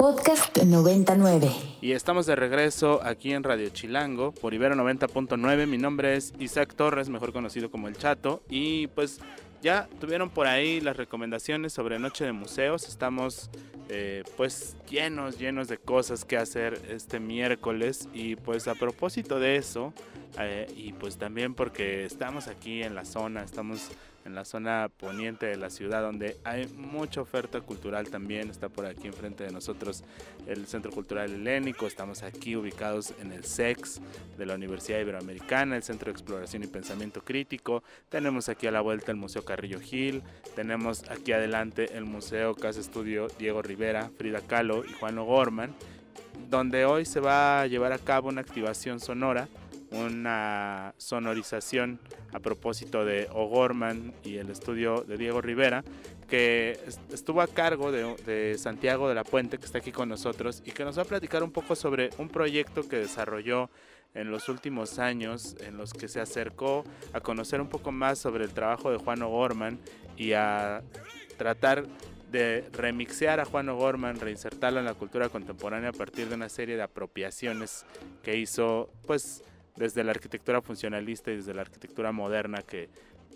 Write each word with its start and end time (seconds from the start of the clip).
Podcast 0.00 0.56
99. 0.56 1.52
Y 1.82 1.92
estamos 1.92 2.24
de 2.24 2.34
regreso 2.34 3.02
aquí 3.04 3.34
en 3.34 3.42
Radio 3.42 3.68
Chilango 3.68 4.32
por 4.32 4.54
Ibero 4.54 4.74
90.9. 4.74 5.66
Mi 5.66 5.76
nombre 5.76 6.16
es 6.16 6.32
Isaac 6.38 6.72
Torres, 6.74 7.10
mejor 7.10 7.34
conocido 7.34 7.70
como 7.70 7.86
El 7.86 7.98
Chato. 7.98 8.42
Y 8.48 8.86
pues 8.86 9.20
ya 9.60 9.90
tuvieron 10.00 10.30
por 10.30 10.46
ahí 10.46 10.80
las 10.80 10.96
recomendaciones 10.96 11.74
sobre 11.74 11.98
Noche 11.98 12.24
de 12.24 12.32
Museos. 12.32 12.88
Estamos 12.88 13.50
eh, 13.90 14.24
pues 14.38 14.74
llenos, 14.88 15.38
llenos 15.38 15.68
de 15.68 15.76
cosas 15.76 16.24
que 16.24 16.38
hacer 16.38 16.80
este 16.88 17.20
miércoles. 17.20 18.08
Y 18.14 18.36
pues 18.36 18.68
a 18.68 18.76
propósito 18.76 19.38
de 19.38 19.56
eso, 19.56 19.92
eh, 20.38 20.66
y 20.74 20.94
pues 20.94 21.18
también 21.18 21.52
porque 21.52 22.06
estamos 22.06 22.48
aquí 22.48 22.82
en 22.82 22.94
la 22.94 23.04
zona, 23.04 23.42
estamos 23.42 23.90
en 24.24 24.34
la 24.34 24.44
zona 24.44 24.88
poniente 24.88 25.46
de 25.46 25.56
la 25.56 25.70
ciudad, 25.70 26.02
donde 26.02 26.36
hay 26.44 26.66
mucha 26.66 27.20
oferta 27.20 27.60
cultural 27.60 28.10
también. 28.10 28.50
Está 28.50 28.68
por 28.68 28.86
aquí 28.86 29.06
enfrente 29.06 29.44
de 29.44 29.52
nosotros 29.52 30.04
el 30.46 30.66
Centro 30.66 30.90
Cultural 30.90 31.30
Helénico. 31.30 31.86
Estamos 31.86 32.22
aquí 32.22 32.56
ubicados 32.56 33.14
en 33.20 33.32
el 33.32 33.44
SEX 33.44 34.00
de 34.36 34.46
la 34.46 34.54
Universidad 34.54 35.00
Iberoamericana, 35.00 35.76
el 35.76 35.82
Centro 35.82 36.06
de 36.06 36.12
Exploración 36.12 36.64
y 36.64 36.66
Pensamiento 36.66 37.22
Crítico. 37.22 37.82
Tenemos 38.08 38.48
aquí 38.48 38.66
a 38.66 38.70
la 38.70 38.80
vuelta 38.80 39.10
el 39.10 39.16
Museo 39.16 39.44
Carrillo 39.44 39.80
Gil. 39.80 40.22
Tenemos 40.54 41.08
aquí 41.10 41.32
adelante 41.32 41.96
el 41.96 42.04
Museo 42.04 42.54
Casa 42.54 42.80
Estudio 42.80 43.28
Diego 43.38 43.62
Rivera, 43.62 44.10
Frida 44.18 44.40
Kahlo 44.40 44.84
y 44.84 44.92
Juan 44.92 45.18
O'Gorman, 45.18 45.74
donde 46.48 46.84
hoy 46.84 47.04
se 47.06 47.20
va 47.20 47.62
a 47.62 47.66
llevar 47.66 47.92
a 47.92 47.98
cabo 47.98 48.28
una 48.28 48.40
activación 48.40 49.00
sonora 49.00 49.48
una 49.92 50.94
sonorización 50.98 51.98
a 52.32 52.38
propósito 52.38 53.04
de 53.04 53.28
O'Gorman 53.32 54.14
y 54.24 54.36
el 54.36 54.50
estudio 54.50 55.02
de 55.02 55.16
Diego 55.16 55.40
Rivera, 55.40 55.84
que 56.28 56.78
estuvo 57.12 57.42
a 57.42 57.48
cargo 57.48 57.90
de, 57.90 58.56
Santiago 58.56 59.08
de 59.08 59.14
la 59.14 59.24
Puente, 59.24 59.58
que 59.58 59.66
está 59.66 59.78
aquí 59.78 59.92
con 59.92 60.08
nosotros, 60.08 60.62
y 60.64 60.70
que 60.70 60.84
nos 60.84 60.96
va 60.96 61.02
a 61.02 61.06
platicar 61.06 61.42
un 61.42 61.50
poco 61.50 61.74
sobre 61.74 62.10
un 62.18 62.28
proyecto 62.28 62.88
que 62.88 62.96
desarrolló 62.96 63.68
en 64.14 64.30
los 64.30 64.48
últimos 64.48 64.98
años, 64.98 65.56
en 65.60 65.76
los 65.76 65.92
que 65.92 66.08
se 66.08 66.20
acercó 66.20 66.84
a 67.12 67.20
conocer 67.20 67.60
un 67.60 67.68
poco 67.68 67.92
más 67.92 68.18
sobre 68.18 68.44
el 68.44 68.50
trabajo 68.50 68.90
de 68.90 68.98
Juan 68.98 69.22
O'Gorman 69.22 69.78
y 70.16 70.32
a 70.32 70.82
tratar 71.36 71.86
de 72.30 72.64
remixear 72.72 73.40
a 73.40 73.44
Juan 73.44 73.68
O'Gorman, 73.68 74.20
reinsertarlo 74.20 74.78
en 74.78 74.84
la 74.84 74.94
cultura 74.94 75.28
contemporánea 75.28 75.90
a 75.90 75.92
partir 75.92 76.28
de 76.28 76.36
una 76.36 76.48
serie 76.48 76.76
de 76.76 76.82
apropiaciones 76.82 77.84
que 78.22 78.36
hizo, 78.36 78.90
pues, 79.06 79.42
desde 79.80 80.04
la 80.04 80.10
arquitectura 80.10 80.60
funcionalista 80.60 81.32
y 81.32 81.36
desde 81.36 81.54
la 81.54 81.62
arquitectura 81.62 82.12
moderna 82.12 82.60
que 82.60 82.90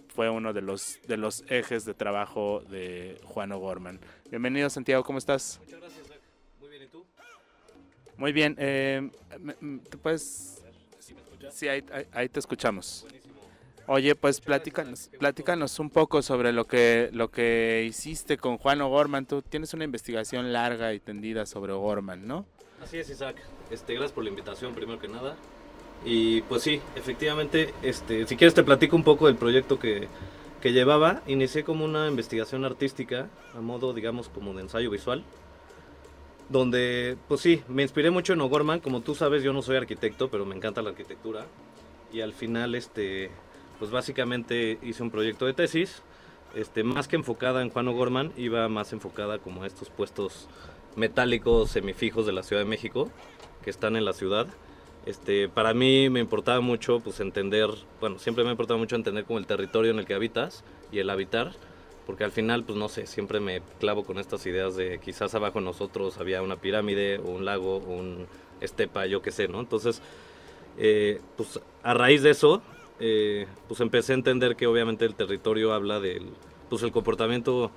fue 0.08 0.28
uno 0.28 0.52
de 0.52 0.60
los, 0.60 1.00
de 1.08 1.16
los 1.16 1.42
ejes 1.48 1.86
de 1.86 1.94
trabajo 1.94 2.62
de 2.68 3.18
Juan 3.24 3.50
O'Gorman. 3.52 3.98
Bienvenido 4.30 4.68
Santiago, 4.68 5.02
¿cómo 5.04 5.16
estás? 5.16 5.58
Muchas 5.64 5.80
gracias, 5.80 6.06
Muy 6.60 6.68
bien, 6.68 6.82
¿y 6.82 6.86
tú? 6.86 7.06
Muy 8.18 8.32
bien, 8.32 8.56
eh, 8.58 9.10
puedes...? 10.02 10.62
Sí, 11.50 11.66
ahí, 11.68 12.28
te 12.28 12.40
escuchamos. 12.40 13.06
Oye, 13.86 14.14
pues 14.14 14.40
platícanos, 14.40 15.10
platícanos 15.18 15.78
un 15.78 15.88
poco 15.88 16.20
sobre 16.20 16.52
lo 16.52 16.66
que, 16.66 17.10
lo 17.12 17.30
que 17.30 17.86
hiciste 17.88 18.36
con 18.36 18.58
Juan 18.58 18.80
O'Gorman. 18.82 19.26
Tú 19.26 19.40
tienes 19.40 19.72
una 19.72 19.84
investigación 19.84 20.52
larga 20.52 20.92
y 20.92 21.00
tendida 21.00 21.46
sobre 21.46 21.72
O'Gorman, 21.72 22.26
¿no? 22.26 22.44
Así 22.82 22.98
es, 22.98 23.08
Isaac. 23.08 23.36
Este, 23.70 23.94
gracias 23.94 24.12
por 24.12 24.24
la 24.24 24.30
invitación, 24.30 24.74
primero 24.74 24.98
que 24.98 25.08
nada. 25.08 25.36
Y 26.04 26.42
pues 26.42 26.62
sí, 26.62 26.80
efectivamente, 26.96 27.72
este, 27.82 28.26
si 28.26 28.36
quieres 28.36 28.54
te 28.54 28.62
platico 28.62 28.94
un 28.94 29.04
poco 29.04 29.26
del 29.26 29.36
proyecto 29.36 29.78
que, 29.78 30.08
que 30.60 30.72
llevaba. 30.72 31.22
Inicié 31.26 31.62
como 31.62 31.84
una 31.84 32.08
investigación 32.08 32.64
artística, 32.64 33.28
a 33.54 33.60
modo, 33.60 33.92
digamos, 33.92 34.30
como 34.30 34.54
de 34.54 34.62
ensayo 34.62 34.90
visual. 34.90 35.24
Donde, 36.48 37.16
pues 37.28 37.40
sí, 37.42 37.62
me 37.68 37.82
inspiré 37.82 38.10
mucho 38.10 38.32
en 38.32 38.40
O'Gorman. 38.40 38.80
Como 38.80 39.00
tú 39.00 39.14
sabes, 39.14 39.42
yo 39.42 39.52
no 39.52 39.60
soy 39.60 39.76
arquitecto, 39.76 40.30
pero 40.30 40.44
me 40.44 40.54
encanta 40.54 40.80
la 40.80 40.90
arquitectura. 40.90 41.46
Y 42.12 42.22
al 42.22 42.32
final, 42.32 42.74
este, 42.74 43.30
pues 43.78 43.90
básicamente 43.90 44.78
hice 44.82 45.02
un 45.02 45.10
proyecto 45.10 45.46
de 45.46 45.52
tesis. 45.52 46.02
Este, 46.54 46.84
más 46.84 47.08
que 47.08 47.16
enfocada 47.16 47.60
en 47.60 47.70
Juan 47.70 47.88
O'Gorman, 47.88 48.32
iba 48.36 48.68
más 48.68 48.92
enfocada 48.92 49.38
como 49.38 49.64
a 49.64 49.66
estos 49.66 49.90
puestos 49.90 50.48
metálicos 50.96 51.70
semifijos 51.70 52.24
de 52.24 52.32
la 52.32 52.42
Ciudad 52.42 52.62
de 52.62 52.68
México, 52.68 53.10
que 53.62 53.70
están 53.70 53.96
en 53.96 54.04
la 54.04 54.12
ciudad 54.12 54.46
este, 55.06 55.48
para 55.48 55.74
mí 55.74 56.08
me 56.08 56.20
importaba 56.20 56.60
mucho 56.60 57.00
pues 57.00 57.20
entender, 57.20 57.68
bueno, 58.00 58.18
siempre 58.18 58.44
me 58.44 58.50
ha 58.50 58.52
importado 58.52 58.78
mucho 58.78 58.96
entender 58.96 59.24
como 59.24 59.38
el 59.38 59.46
territorio 59.46 59.90
en 59.90 59.98
el 59.98 60.06
que 60.06 60.14
habitas 60.14 60.64
y 60.92 60.98
el 60.98 61.10
habitar, 61.10 61.52
porque 62.06 62.24
al 62.24 62.32
final, 62.32 62.64
pues 62.64 62.78
no 62.78 62.88
sé, 62.88 63.06
siempre 63.06 63.40
me 63.40 63.62
clavo 63.80 64.04
con 64.04 64.18
estas 64.18 64.44
ideas 64.46 64.76
de 64.76 64.98
quizás 64.98 65.34
abajo 65.34 65.60
nosotros 65.60 66.18
había 66.18 66.42
una 66.42 66.56
pirámide 66.56 67.18
o 67.18 67.30
un 67.30 67.44
lago 67.44 67.76
o 67.76 67.94
un 67.94 68.26
estepa, 68.60 69.06
yo 69.06 69.22
qué 69.22 69.30
sé, 69.30 69.48
¿no? 69.48 69.60
Entonces, 69.60 70.02
eh, 70.78 71.20
pues 71.36 71.60
a 71.82 71.94
raíz 71.94 72.22
de 72.22 72.30
eso, 72.30 72.62
eh, 73.00 73.46
pues 73.68 73.80
empecé 73.80 74.12
a 74.12 74.16
entender 74.16 74.56
que 74.56 74.66
obviamente 74.66 75.04
el 75.04 75.14
territorio 75.14 75.72
habla 75.72 76.00
del, 76.00 76.30
pues 76.68 76.82
el 76.82 76.92
comportamiento 76.92 77.70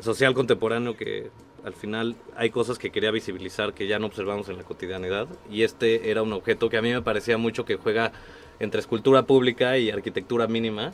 social 0.00 0.34
contemporáneo 0.34 0.96
que 0.96 1.30
al 1.64 1.72
final 1.74 2.14
hay 2.36 2.50
cosas 2.50 2.78
que 2.78 2.90
quería 2.90 3.10
visibilizar 3.10 3.72
que 3.72 3.86
ya 3.86 3.98
no 3.98 4.06
observamos 4.06 4.48
en 4.50 4.58
la 4.58 4.64
cotidianidad 4.64 5.26
y 5.50 5.62
este 5.62 6.10
era 6.10 6.22
un 6.22 6.32
objeto 6.32 6.68
que 6.68 6.76
a 6.76 6.82
mí 6.82 6.92
me 6.92 7.00
parecía 7.00 7.38
mucho 7.38 7.64
que 7.64 7.76
juega 7.76 8.12
entre 8.60 8.80
escultura 8.80 9.26
pública 9.26 9.78
y 9.78 9.90
arquitectura 9.90 10.46
mínima. 10.46 10.92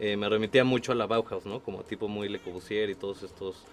Eh, 0.00 0.16
me 0.16 0.28
remitía 0.28 0.64
mucho 0.64 0.92
a 0.92 0.94
la 0.94 1.06
Bauhaus, 1.06 1.44
¿no? 1.44 1.60
Como 1.60 1.82
tipo 1.82 2.08
muy 2.08 2.28
Le 2.28 2.38
Corbusier 2.38 2.88
y 2.88 2.94
todos 2.94 3.22
estos 3.22 3.64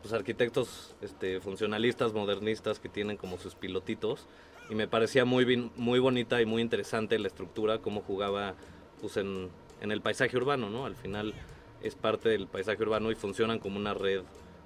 pues, 0.00 0.14
arquitectos 0.14 0.94
este, 1.00 1.40
funcionalistas, 1.40 2.12
modernistas 2.12 2.78
que 2.78 2.88
tienen 2.88 3.16
como 3.16 3.38
sus 3.38 3.54
pilotitos 3.56 4.26
y 4.68 4.76
me 4.76 4.86
parecía 4.86 5.24
muy, 5.24 5.70
muy 5.76 5.98
bonita 5.98 6.40
y 6.40 6.46
muy 6.46 6.62
interesante 6.62 7.18
la 7.18 7.26
estructura, 7.26 7.78
cómo 7.78 8.02
jugaba 8.02 8.54
pues, 9.00 9.16
en, 9.16 9.48
en 9.80 9.90
el 9.90 10.02
paisaje 10.02 10.36
urbano, 10.36 10.70
¿no? 10.70 10.86
Al 10.86 10.94
final 10.94 11.34
es 11.82 11.96
parte 11.96 12.28
del 12.28 12.46
paisaje 12.46 12.80
urbano 12.80 13.10
y 13.10 13.16
funcionan 13.16 13.58
como 13.58 13.78
una 13.78 13.94
red 13.94 14.22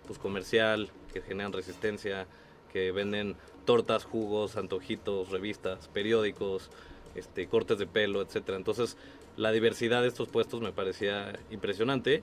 pues, 0.06 0.19
comercial, 0.19 0.91
que 1.12 1.20
generan 1.20 1.53
resistencia, 1.53 2.26
que 2.72 2.92
venden 2.92 3.37
tortas, 3.65 4.04
jugos, 4.04 4.56
antojitos, 4.56 5.31
revistas, 5.31 5.88
periódicos, 5.88 6.70
este, 7.15 7.47
cortes 7.47 7.78
de 7.78 7.87
pelo, 7.87 8.22
etcétera. 8.22 8.59
Entonces, 8.59 8.97
la 9.37 9.53
diversidad 9.53 10.03
de 10.03 10.09
estos 10.09 10.28
puestos 10.28 10.60
me 10.60 10.72
parecía 10.72 11.38
impresionante 11.50 12.22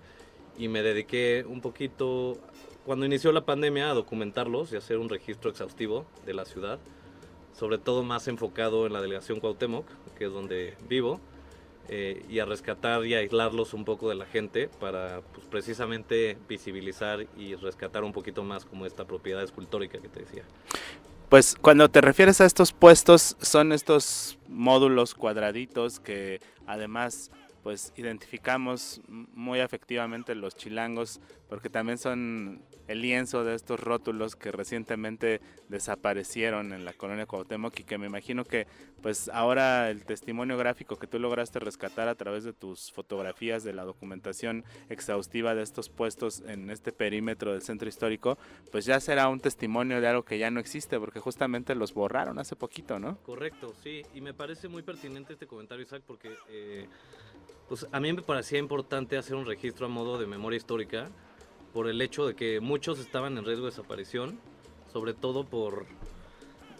y 0.57 0.67
me 0.67 0.83
dediqué 0.83 1.45
un 1.47 1.61
poquito, 1.61 2.37
cuando 2.85 3.05
inició 3.05 3.31
la 3.31 3.45
pandemia, 3.45 3.91
a 3.91 3.93
documentarlos 3.93 4.71
y 4.73 4.75
hacer 4.75 4.97
un 4.97 5.09
registro 5.09 5.49
exhaustivo 5.49 6.05
de 6.25 6.33
la 6.33 6.45
ciudad, 6.45 6.79
sobre 7.57 7.77
todo 7.77 8.03
más 8.03 8.27
enfocado 8.27 8.85
en 8.85 8.93
la 8.93 9.01
delegación 9.01 9.39
Cuauhtémoc, 9.39 9.85
que 10.17 10.25
es 10.25 10.31
donde 10.31 10.75
vivo, 10.87 11.19
eh, 11.93 12.23
y 12.29 12.39
a 12.39 12.45
rescatar 12.45 13.05
y 13.05 13.15
aislarlos 13.15 13.73
un 13.73 13.83
poco 13.83 14.07
de 14.07 14.15
la 14.15 14.25
gente 14.25 14.69
para 14.79 15.19
pues, 15.33 15.45
precisamente 15.47 16.37
visibilizar 16.47 17.27
y 17.37 17.55
rescatar 17.55 18.05
un 18.05 18.13
poquito 18.13 18.45
más 18.45 18.63
como 18.63 18.85
esta 18.85 19.03
propiedad 19.03 19.43
escultórica 19.43 19.99
que 19.99 20.07
te 20.07 20.21
decía. 20.21 20.43
Pues 21.27 21.57
cuando 21.59 21.89
te 21.89 21.99
refieres 21.99 22.39
a 22.39 22.45
estos 22.45 22.71
puestos, 22.71 23.35
son 23.41 23.73
estos 23.73 24.37
módulos 24.47 25.15
cuadraditos 25.15 25.99
que 25.99 26.39
además 26.65 27.29
pues 27.61 27.91
identificamos 27.97 29.01
muy 29.09 29.59
efectivamente 29.59 30.33
los 30.33 30.55
chilangos 30.55 31.19
porque 31.51 31.69
también 31.69 31.97
son 31.97 32.61
el 32.87 33.01
lienzo 33.01 33.43
de 33.43 33.55
estos 33.55 33.77
rótulos 33.77 34.37
que 34.37 34.53
recientemente 34.53 35.41
desaparecieron 35.67 36.71
en 36.71 36.85
la 36.85 36.93
colonia 36.93 37.25
Cuauhtémoc 37.25 37.77
y 37.77 37.83
que 37.83 37.97
me 37.97 38.07
imagino 38.07 38.45
que 38.45 38.67
pues 39.01 39.27
ahora 39.27 39.89
el 39.89 40.05
testimonio 40.05 40.55
gráfico 40.55 40.95
que 40.95 41.07
tú 41.07 41.19
lograste 41.19 41.59
rescatar 41.59 42.07
a 42.07 42.15
través 42.15 42.45
de 42.45 42.53
tus 42.53 42.93
fotografías 42.93 43.65
de 43.65 43.73
la 43.73 43.83
documentación 43.83 44.63
exhaustiva 44.87 45.53
de 45.53 45.63
estos 45.63 45.89
puestos 45.89 46.41
en 46.47 46.69
este 46.69 46.93
perímetro 46.93 47.51
del 47.51 47.63
centro 47.63 47.89
histórico, 47.89 48.37
pues 48.71 48.85
ya 48.85 49.01
será 49.01 49.27
un 49.27 49.41
testimonio 49.41 49.99
de 49.99 50.07
algo 50.07 50.23
que 50.23 50.39
ya 50.39 50.49
no 50.51 50.61
existe 50.61 51.01
porque 51.01 51.19
justamente 51.19 51.75
los 51.75 51.93
borraron 51.93 52.39
hace 52.39 52.55
poquito, 52.55 52.97
¿no? 52.97 53.17
Correcto, 53.23 53.73
sí, 53.83 54.03
y 54.13 54.21
me 54.21 54.33
parece 54.33 54.69
muy 54.69 54.83
pertinente 54.83 55.33
este 55.33 55.47
comentario, 55.47 55.83
Isaac, 55.83 56.03
porque 56.07 56.31
eh, 56.47 56.87
pues 57.67 57.85
a 57.91 57.99
mí 57.99 58.13
me 58.13 58.21
parecía 58.21 58.57
importante 58.57 59.17
hacer 59.17 59.35
un 59.35 59.45
registro 59.45 59.87
a 59.87 59.89
modo 59.89 60.17
de 60.17 60.27
memoria 60.27 60.55
histórica 60.55 61.09
por 61.73 61.87
el 61.87 62.01
hecho 62.01 62.25
de 62.27 62.35
que 62.35 62.59
muchos 62.59 62.99
estaban 62.99 63.37
en 63.37 63.45
riesgo 63.45 63.65
de 63.65 63.71
desaparición, 63.71 64.39
sobre 64.91 65.13
todo 65.13 65.43
por 65.45 65.85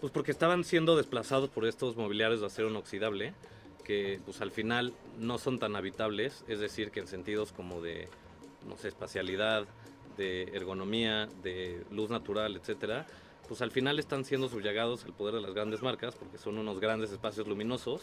pues 0.00 0.12
porque 0.12 0.32
estaban 0.32 0.64
siendo 0.64 0.96
desplazados 0.96 1.48
por 1.48 1.64
estos 1.64 1.96
mobiliarios 1.96 2.40
de 2.40 2.46
acero 2.46 2.68
inoxidable 2.68 3.34
que 3.84 4.20
pues 4.24 4.40
al 4.40 4.50
final 4.50 4.92
no 5.18 5.38
son 5.38 5.58
tan 5.58 5.76
habitables, 5.76 6.44
es 6.48 6.58
decir, 6.58 6.90
que 6.90 7.00
en 7.00 7.06
sentidos 7.06 7.52
como 7.52 7.80
de 7.80 8.08
no 8.68 8.76
sé, 8.76 8.88
espacialidad, 8.88 9.66
de 10.16 10.44
ergonomía, 10.54 11.28
de 11.42 11.84
luz 11.90 12.10
natural, 12.10 12.56
etcétera, 12.56 13.06
pues 13.48 13.62
al 13.62 13.70
final 13.70 13.98
están 13.98 14.24
siendo 14.24 14.48
subyagados 14.48 15.04
al 15.04 15.12
poder 15.12 15.34
de 15.34 15.40
las 15.40 15.54
grandes 15.54 15.82
marcas 15.82 16.14
porque 16.14 16.38
son 16.38 16.58
unos 16.58 16.80
grandes 16.80 17.10
espacios 17.10 17.46
luminosos 17.46 18.02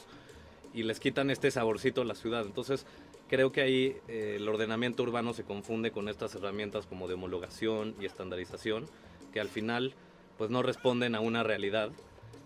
y 0.73 0.83
les 0.83 0.99
quitan 0.99 1.29
este 1.29 1.49
saborcito 1.51 2.01
a 2.01 2.05
la 2.05 2.15
ciudad. 2.15 2.45
Entonces, 2.45 2.85
creo 3.29 3.51
que 3.51 3.61
ahí 3.61 3.95
eh, 4.07 4.35
el 4.37 4.49
ordenamiento 4.49 5.03
urbano 5.03 5.33
se 5.33 5.43
confunde 5.43 5.91
con 5.91 6.09
estas 6.09 6.35
herramientas 6.35 6.85
como 6.85 7.07
de 7.07 7.13
homologación 7.13 7.95
y 8.01 8.05
estandarización, 8.05 8.87
que 9.31 9.39
al 9.39 9.47
final 9.47 9.93
pues 10.37 10.49
no 10.49 10.61
responden 10.63 11.15
a 11.15 11.21
una 11.21 11.43
realidad. 11.43 11.91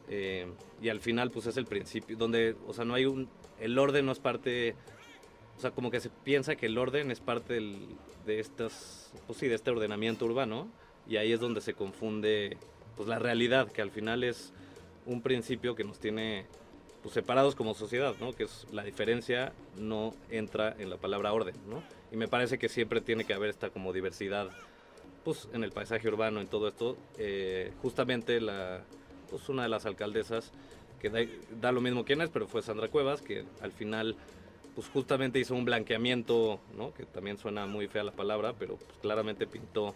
eh, 0.09 0.47
y 0.81 0.89
al 0.89 0.99
final 0.99 1.31
pues 1.31 1.47
es 1.47 1.55
el 1.55 1.65
principio, 1.65 2.17
donde, 2.17 2.55
o 2.67 2.73
sea, 2.73 2.83
no 2.83 2.93
hay 2.93 3.05
un, 3.05 3.29
el 3.59 3.79
orden 3.79 4.05
no 4.05 4.11
es 4.11 4.19
parte, 4.19 4.75
o 5.57 5.61
sea, 5.61 5.71
como 5.71 5.89
que 5.89 6.01
se 6.01 6.09
piensa 6.09 6.55
que 6.55 6.65
el 6.65 6.77
orden 6.77 7.09
es 7.09 7.21
parte 7.21 7.59
de 8.25 8.39
estas, 8.39 9.13
pues 9.25 9.39
sí, 9.39 9.47
de 9.47 9.55
este 9.55 9.71
ordenamiento 9.71 10.25
urbano, 10.25 10.67
y 11.07 11.15
ahí 11.15 11.31
es 11.31 11.39
donde 11.39 11.61
se 11.61 11.73
confunde 11.73 12.57
pues 12.97 13.07
la 13.07 13.17
realidad, 13.17 13.71
que 13.71 13.81
al 13.81 13.91
final 13.91 14.23
es 14.23 14.53
un 15.05 15.21
principio 15.21 15.73
que 15.73 15.83
nos 15.85 15.99
tiene 15.99 16.45
pues, 17.03 17.13
separados 17.13 17.53
como 17.53 17.75
sociedad, 17.75 18.15
¿no? 18.19 18.33
Que 18.33 18.45
es 18.45 18.65
la 18.71 18.83
diferencia 18.83 19.53
no 19.77 20.15
entra 20.31 20.75
en 20.79 20.89
la 20.89 20.97
palabra 20.97 21.33
orden, 21.33 21.55
¿no? 21.69 21.83
Y 22.11 22.17
me 22.17 22.27
parece 22.27 22.57
que 22.57 22.69
siempre 22.69 23.01
tiene 23.01 23.25
que 23.25 23.33
haber 23.33 23.49
esta 23.49 23.69
como 23.69 23.93
diversidad, 23.93 24.49
pues 25.23 25.47
en 25.53 25.63
el 25.63 25.71
paisaje 25.71 26.07
urbano, 26.07 26.39
en 26.39 26.47
todo 26.47 26.67
esto. 26.67 26.97
Eh, 27.17 27.71
justamente 27.81 28.39
la, 28.39 28.81
pues 29.29 29.47
una 29.49 29.63
de 29.63 29.69
las 29.69 29.85
alcaldesas 29.85 30.51
que 31.01 31.09
da, 31.09 31.19
da 31.59 31.71
lo 31.71 31.81
mismo 31.81 32.05
quién 32.05 32.21
es, 32.21 32.29
pero 32.29 32.47
fue 32.47 32.61
Sandra 32.61 32.87
Cuevas, 32.87 33.21
que 33.21 33.43
al 33.61 33.73
final 33.73 34.15
pues 34.73 34.87
justamente 34.87 35.39
hizo 35.39 35.53
un 35.53 35.65
blanqueamiento, 35.65 36.59
¿no? 36.77 36.93
Que 36.93 37.03
también 37.05 37.37
suena 37.37 37.67
muy 37.67 37.87
fea 37.87 38.03
la 38.03 38.11
palabra, 38.11 38.53
pero 38.57 38.77
pues, 38.77 38.97
claramente 39.01 39.45
pintó 39.45 39.93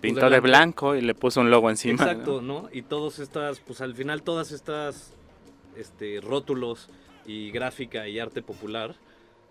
Pintó 0.00 0.28
de 0.28 0.36
de 0.36 0.40
blanco. 0.40 0.94
y 0.94 1.00
le 1.00 1.14
puso 1.14 1.40
un 1.40 1.50
logo 1.50 1.70
encima. 1.70 2.04
¿no? 2.04 2.10
Exacto, 2.10 2.40
¿no? 2.40 2.68
Y 2.72 2.82
todos 2.82 3.18
estas, 3.18 3.60
pues 3.60 3.80
al 3.80 3.94
final 3.94 4.22
todas 4.22 4.52
estas 4.52 5.12
este, 5.78 6.20
rótulos 6.20 6.88
y 7.26 7.50
gráfica 7.50 8.08
y 8.08 8.18
arte 8.18 8.42
popular, 8.42 8.96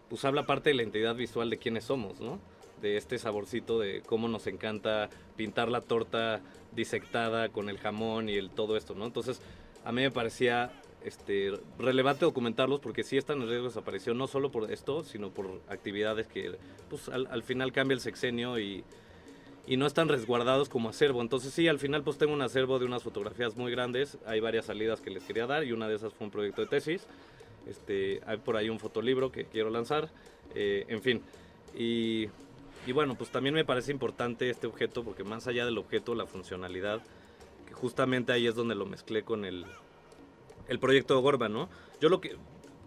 pues 0.10 0.26
habla 0.26 0.46
parte 0.46 0.70
de 0.70 0.76
la 0.76 0.84
identidad 0.84 1.16
visual 1.16 1.50
de 1.50 1.58
quiénes 1.58 1.86
somos, 1.86 2.20
¿no? 2.20 2.40
De 2.82 2.98
este 2.98 3.18
saborcito 3.18 3.80
de 3.80 4.02
cómo 4.02 4.28
nos 4.28 4.48
encanta 4.48 5.10
pintar 5.36 5.70
la 5.70 5.82
torta 5.82 6.42
disectada 6.74 7.50
con 7.50 7.70
el 7.70 7.78
jamón 7.78 8.30
y 8.30 8.36
el 8.36 8.50
todo 8.50 8.78
esto, 8.78 8.94
¿no? 8.94 9.06
Entonces, 9.06 9.42
a 9.84 9.92
mí 9.92 10.02
me 10.02 10.12
parecía 10.12 10.72
este, 11.04 11.52
relevante 11.80 12.26
documentarlos 12.26 12.80
porque 12.80 13.04
sí 13.04 13.18
están 13.18 13.42
en 13.42 13.48
riesgo 13.48 13.64
de 13.64 13.70
desaparición, 13.70 14.18
no 14.18 14.28
solo 14.28 14.52
por 14.52 14.72
esto, 14.72 15.04
sino 15.04 15.30
por 15.30 15.62
actividades 15.70 16.28
que 16.28 16.58
pues, 16.90 17.10
al, 17.10 17.28
al 17.28 17.44
final 17.44 17.72
cambia 17.72 17.96
el 17.96 18.02
sexenio 18.02 18.60
y, 18.60 18.84
y 19.68 19.78
no 19.78 19.86
están 19.86 20.08
resguardados 20.08 20.70
como 20.70 20.90
acervo. 20.90 21.22
Entonces 21.22 21.54
sí, 21.54 21.68
al 21.68 21.78
final 21.78 22.02
pues 22.04 22.18
tengo 22.18 22.34
un 22.34 22.42
acervo 22.42 22.80
de 22.80 22.86
unas 22.86 23.04
fotografías 23.04 23.56
muy 23.56 23.72
grandes, 23.72 24.18
hay 24.26 24.40
varias 24.40 24.66
salidas 24.66 25.02
que 25.02 25.10
les 25.12 25.24
quería 25.24 25.46
dar 25.46 25.64
y 25.66 25.74
una 25.74 25.88
de 25.88 25.96
esas 25.96 26.14
fue 26.14 26.26
un 26.26 26.32
proyecto 26.32 26.62
de 26.62 26.68
tesis. 26.68 27.06
Este, 27.68 28.22
hay 28.26 28.38
por 28.38 28.56
ahí 28.56 28.70
un 28.70 28.80
fotolibro 28.80 29.30
que 29.30 29.44
quiero 29.44 29.70
lanzar, 29.70 30.10
eh, 30.56 30.86
en 30.88 31.02
fin. 31.02 31.22
Y, 31.78 32.30
y 32.86 32.92
bueno, 32.94 33.16
pues 33.16 33.30
también 33.30 33.54
me 33.54 33.66
parece 33.66 33.92
importante 33.92 34.50
este 34.50 34.68
objeto 34.68 35.04
porque 35.04 35.26
más 35.26 35.48
allá 35.48 35.66
del 35.66 35.78
objeto, 35.78 36.16
la 36.16 36.26
funcionalidad, 36.26 37.02
que 37.68 37.74
justamente 37.74 38.32
ahí 38.32 38.48
es 38.48 38.56
donde 38.56 38.74
lo 38.74 38.86
mezclé 38.86 39.24
con 39.24 39.44
el, 39.44 39.66
el 40.70 40.80
proyecto 40.80 41.20
Gorba, 41.20 41.50
¿no? 41.50 41.68
Yo 42.00 42.08
lo 42.08 42.22
que, 42.22 42.38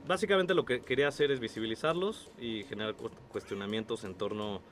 básicamente 0.08 0.54
lo 0.54 0.64
que 0.64 0.80
quería 0.80 1.08
hacer 1.08 1.30
es 1.30 1.40
visibilizarlos 1.40 2.30
y 2.40 2.64
generar 2.64 2.94
cu- 2.94 3.10
cuestionamientos 3.28 4.04
en 4.04 4.14
torno 4.14 4.62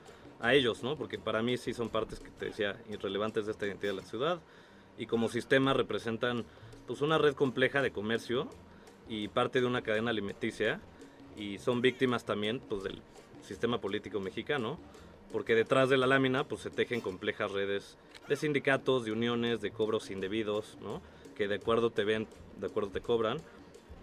ellos, 0.41 0.83
¿no? 0.83 0.95
Porque 0.95 1.17
para 1.17 1.41
mí 1.41 1.57
sí 1.57 1.73
son 1.73 1.89
partes 1.89 2.19
que 2.19 2.29
te 2.31 2.45
decía 2.45 2.77
irrelevantes 2.89 3.45
de 3.45 3.51
esta 3.51 3.67
identidad 3.67 3.93
de 3.93 4.01
la 4.01 4.07
ciudad 4.07 4.39
y 4.97 5.05
como 5.05 5.29
sistema 5.29 5.73
representan 5.73 6.45
pues 6.87 7.01
una 7.01 7.17
red 7.17 7.33
compleja 7.33 7.81
de 7.81 7.91
comercio 7.91 8.47
y 9.07 9.27
parte 9.27 9.59
de 9.61 9.67
una 9.67 9.81
cadena 9.81 10.11
alimenticia 10.11 10.79
y 11.37 11.57
son 11.57 11.81
víctimas 11.81 12.25
también 12.25 12.59
pues 12.59 12.83
del 12.83 13.01
sistema 13.41 13.79
político 13.79 14.19
mexicano 14.19 14.79
porque 15.31 15.55
detrás 15.55 15.89
de 15.89 15.97
la 15.97 16.07
lámina 16.07 16.43
pues 16.43 16.61
se 16.61 16.69
tejen 16.69 17.01
complejas 17.01 17.51
redes 17.51 17.97
de 18.27 18.35
sindicatos, 18.35 19.05
de 19.05 19.11
uniones, 19.11 19.61
de 19.61 19.71
cobros 19.71 20.09
indebidos, 20.09 20.77
¿no? 20.81 21.01
Que 21.35 21.47
de 21.47 21.55
acuerdo 21.55 21.89
te 21.89 22.03
ven, 22.03 22.27
de 22.59 22.67
acuerdo 22.67 22.89
te 22.89 23.01
cobran 23.01 23.39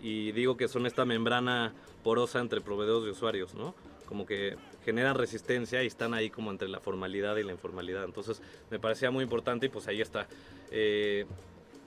y 0.02 0.32
digo 0.32 0.56
que 0.56 0.68
son 0.68 0.86
esta 0.86 1.04
membrana 1.04 1.72
porosa 2.04 2.40
entre 2.40 2.60
proveedores 2.60 3.08
y 3.08 3.10
usuarios, 3.10 3.54
¿no? 3.54 3.74
Como 4.06 4.26
que 4.26 4.56
generan 4.86 5.16
resistencia 5.16 5.82
y 5.82 5.88
están 5.88 6.14
ahí 6.14 6.30
como 6.30 6.52
entre 6.52 6.68
la 6.68 6.78
formalidad 6.78 7.36
y 7.38 7.42
la 7.42 7.50
informalidad. 7.50 8.04
Entonces 8.04 8.40
me 8.70 8.78
parecía 8.78 9.10
muy 9.10 9.24
importante 9.24 9.66
y 9.66 9.68
pues 9.68 9.88
ahí 9.88 10.00
está. 10.00 10.28
Eh, 10.70 11.26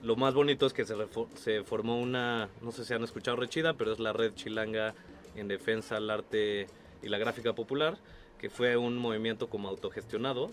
lo 0.02 0.16
más 0.16 0.34
bonito 0.34 0.66
es 0.66 0.74
que 0.74 0.84
se, 0.84 1.64
formó 1.64 1.98
una, 1.98 2.50
no 2.60 2.72
sé 2.72 2.84
si 2.84 2.92
han 2.92 3.02
escuchado 3.02 3.38
Rechida, 3.38 3.72
pero 3.72 3.92
es 3.92 4.00
la 4.00 4.12
red 4.12 4.34
chilanga 4.34 4.94
en 5.34 5.48
defensa 5.48 5.96
al 5.96 6.10
arte 6.10 6.66
y 7.02 7.08
la 7.08 7.16
gráfica 7.16 7.54
popular, 7.54 7.96
que 8.38 8.50
fue 8.50 8.76
un 8.76 8.98
movimiento 8.98 9.48
como 9.48 9.68
autogestionado. 9.68 10.50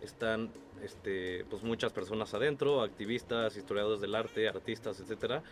Están 0.00 0.50
este, 0.82 1.44
pues 1.50 1.62
muchas 1.62 1.92
personas 1.92 2.32
adentro, 2.32 2.80
activistas, 2.80 3.58
historiadores 3.58 4.00
del 4.00 4.14
arte, 4.14 4.48
artistas, 4.48 5.00
etcétera, 5.00 5.42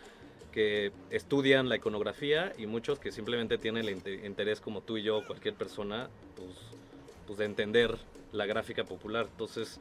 que 0.52 0.92
estudian 1.10 1.68
la 1.68 1.76
iconografía 1.76 2.52
y 2.58 2.66
muchos 2.66 2.98
que 2.98 3.12
simplemente 3.12 3.58
tienen 3.58 3.86
el 3.86 3.94
inte- 3.96 4.24
interés 4.26 4.60
como 4.60 4.80
tú 4.80 4.96
y 4.96 5.02
yo, 5.02 5.22
cualquier 5.26 5.54
persona, 5.54 6.08
pues, 6.36 6.48
pues 7.26 7.38
de 7.38 7.44
entender 7.44 7.96
la 8.32 8.46
gráfica 8.46 8.84
popular. 8.84 9.26
Entonces, 9.30 9.78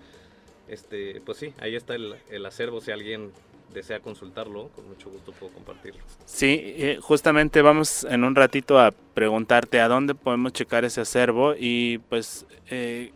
este, 0.68 1.22
pues 1.22 1.38
sí, 1.38 1.54
ahí 1.60 1.76
está 1.76 1.96
el, 1.96 2.16
el 2.30 2.46
acervo, 2.46 2.82
si 2.82 2.92
alguien 2.92 3.32
desea 3.74 4.00
consultarlo, 4.00 4.70
con 4.70 4.88
mucho 4.88 5.10
gusto 5.10 5.32
puedo 5.34 5.52
compartirlo. 5.54 6.02
Sí, 6.26 6.60
eh, 6.78 7.00
justamente 7.02 7.62
vamos 7.62 8.04
en 8.06 8.24
un 8.24 8.36
ratito 8.36 8.80
a 8.80 8.94
preguntarte 9.14 9.80
a 9.80 9.88
dónde 9.88 10.14
podemos 10.16 10.54
checar 10.54 10.86
ese 10.86 11.02
acervo 11.02 11.54
y 11.58 12.00
pues, 12.10 12.46
eh, 12.70 13.12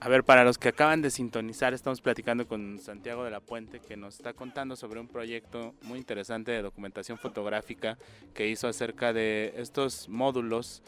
a 0.00 0.08
ver, 0.08 0.22
para 0.24 0.44
los 0.44 0.58
que 0.58 0.68
acaban 0.68 1.02
de 1.02 1.10
sintonizar, 1.10 1.74
estamos 1.74 2.00
platicando 2.00 2.46
con 2.46 2.78
Santiago 2.78 3.24
de 3.24 3.30
la 3.32 3.40
Puente 3.40 3.80
que 3.80 3.96
nos 3.96 4.14
está 4.16 4.32
contando 4.32 4.76
sobre 4.76 5.00
un 5.00 5.08
proyecto 5.08 5.74
muy 5.82 5.98
interesante 5.98 6.52
de 6.52 6.62
documentación 6.62 7.18
fotográfica 7.18 7.98
que 8.32 8.46
hizo 8.48 8.68
acerca 8.68 9.12
de 9.12 9.54
estos 9.56 10.08
módulos 10.08 10.82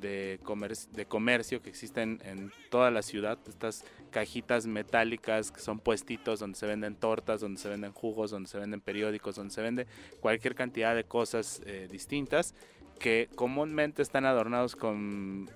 de, 0.00 0.40
comer- 0.42 0.76
de 0.92 1.04
comercio 1.04 1.60
que 1.60 1.68
existen 1.68 2.20
en 2.24 2.50
toda 2.70 2.90
la 2.90 3.02
ciudad, 3.02 3.38
estas 3.46 3.84
cajitas 4.10 4.66
metálicas 4.66 5.52
que 5.52 5.60
son 5.60 5.78
puestitos 5.78 6.40
donde 6.40 6.58
se 6.58 6.66
venden 6.66 6.96
tortas, 6.96 7.42
donde 7.42 7.60
se 7.60 7.68
venden 7.68 7.92
jugos, 7.92 8.30
donde 8.30 8.48
se 8.48 8.58
venden 8.58 8.80
periódicos, 8.80 9.36
donde 9.36 9.52
se 9.52 9.60
vende 9.60 9.86
cualquier 10.20 10.54
cantidad 10.54 10.94
de 10.96 11.04
cosas 11.04 11.60
eh, 11.66 11.86
distintas 11.90 12.54
que 12.98 13.28
comúnmente 13.34 14.00
están 14.02 14.24
adornados 14.24 14.74
con 14.74 15.50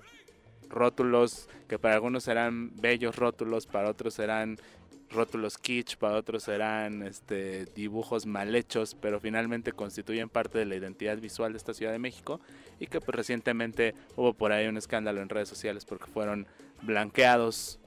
rótulos 0.69 1.49
que 1.67 1.79
para 1.79 1.95
algunos 1.95 2.23
serán 2.23 2.71
bellos 2.75 3.15
rótulos, 3.15 3.65
para 3.65 3.89
otros 3.89 4.13
serán 4.13 4.57
rótulos 5.09 5.57
kitsch, 5.57 5.97
para 5.97 6.15
otros 6.15 6.43
serán 6.43 7.01
este, 7.03 7.65
dibujos 7.75 8.25
mal 8.25 8.55
hechos, 8.55 8.95
pero 8.99 9.19
finalmente 9.19 9.71
constituyen 9.71 10.29
parte 10.29 10.59
de 10.59 10.65
la 10.65 10.75
identidad 10.75 11.17
visual 11.17 11.51
de 11.51 11.57
esta 11.57 11.73
Ciudad 11.73 11.91
de 11.91 11.99
México 11.99 12.39
y 12.79 12.87
que 12.87 12.99
pues, 13.01 13.15
recientemente 13.15 13.95
hubo 14.15 14.33
por 14.33 14.51
ahí 14.51 14.67
un 14.67 14.77
escándalo 14.77 15.21
en 15.21 15.29
redes 15.29 15.49
sociales 15.49 15.85
porque 15.85 16.05
fueron 16.05 16.47
blanqueados, 16.81 17.79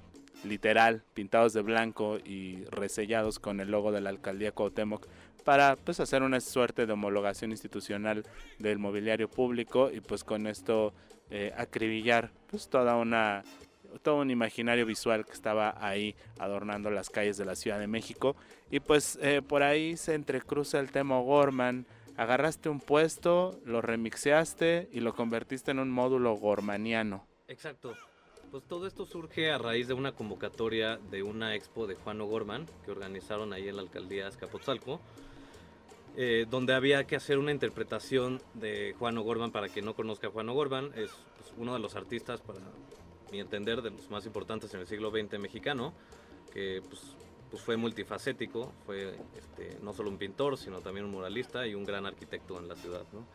literal, 0.45 1.05
pintados 1.15 1.53
de 1.53 1.62
blanco 1.62 2.19
y 2.19 2.65
resellados 2.65 3.39
con 3.39 3.61
el 3.61 3.71
logo 3.71 3.93
de 3.93 4.01
la 4.01 4.11
alcaldía 4.11 4.53
Cuauhtémoc 4.53 5.07
para 5.45 5.77
pues 5.77 6.01
hacer 6.01 6.23
una 6.23 6.41
suerte 6.41 6.87
de 6.87 6.93
homologación 6.93 7.51
institucional 7.51 8.25
del 8.59 8.79
mobiliario 8.79 9.29
público 9.29 9.91
y 9.91 10.01
pues 10.01 10.25
con 10.25 10.47
esto 10.47 10.93
eh, 11.31 11.53
acribillar 11.57 12.31
pues 12.49 12.69
toda 12.69 12.97
una 12.97 13.43
todo 14.03 14.17
un 14.17 14.31
imaginario 14.31 14.87
visual 14.87 15.27
que 15.27 15.33
estaba 15.33 15.75
ahí 15.79 16.15
adornando 16.39 16.91
las 16.91 17.11
calles 17.11 17.37
de 17.37 17.45
la 17.45 17.55
Ciudad 17.55 17.79
de 17.79 17.87
México. 17.87 18.37
Y 18.71 18.81
pues 18.81 19.19
eh, 19.21 19.43
por 19.47 19.63
ahí 19.63 19.97
se 19.97 20.15
entrecruza 20.15 20.81
el 20.81 20.91
tema 20.91 21.21
Gorman. 21.21 21.87
Agarraste 22.17 22.69
un 22.69 22.81
puesto 22.81 23.61
lo 23.65 23.83
remixeaste 23.83 24.89
y 24.93 25.01
lo 25.01 25.15
convertiste 25.15 25.71
en 25.71 25.79
un 25.79 25.91
módulo 25.91 26.35
gormaniano. 26.35 27.27
Exacto. 27.49 27.95
Pues 28.51 28.65
todo 28.65 28.87
esto 28.87 29.07
surge 29.07 29.51
a 29.51 29.57
raíz 29.57 29.89
de 29.89 29.95
una 29.95 30.13
convocatoria 30.13 30.99
de 31.11 31.23
una 31.23 31.55
expo 31.55 31.87
de 31.87 31.95
Juan 31.95 32.21
O'Gorman 32.21 32.67
que 32.85 32.91
organizaron 32.91 33.55
ahí 33.55 33.67
en 33.67 33.77
la 33.77 33.83
alcaldía 33.83 34.27
Azcapotzalco, 34.27 35.01
eh, 36.16 36.47
donde 36.49 36.75
había 36.75 37.04
que 37.04 37.16
hacer 37.16 37.38
una 37.38 37.52
interpretación 37.52 38.42
de 38.54 38.95
Juan 38.99 39.16
O'Gorman. 39.19 39.50
Para 39.50 39.69
quien 39.69 39.85
no 39.85 39.95
conozca 39.95 40.28
a 40.28 40.31
Juan 40.31 40.49
O'Gorman, 40.49 40.87
es 40.95 41.11
pues, 41.38 41.52
uno 41.57 41.73
de 41.75 41.78
los 41.81 41.97
artistas, 41.97 42.40
para 42.40 42.61
mi 43.31 43.40
entender, 43.40 43.83
de 43.83 43.90
los 43.90 44.11
más 44.11 44.26
importantes 44.26 44.73
en 44.75 44.81
el 44.81 44.87
siglo 44.87 45.11
XX 45.11 45.38
mexicano, 45.38 45.95
que 46.52 46.83
pues, 46.87 47.16
pues 47.50 47.62
fue 47.62 47.76
multifacético, 47.76 48.73
fue 48.85 49.16
este, 49.37 49.78
no 49.83 49.92
solo 49.92 50.11
un 50.11 50.19
pintor, 50.19 50.59
sino 50.59 50.81
también 50.81 51.07
un 51.07 51.12
muralista 51.12 51.66
y 51.66 51.75
un 51.75 51.85
gran 51.85 52.04
arquitecto 52.07 52.59
en 52.59 52.69
la 52.69 52.76
ciudad. 52.76 53.04
¿no? 53.12 53.26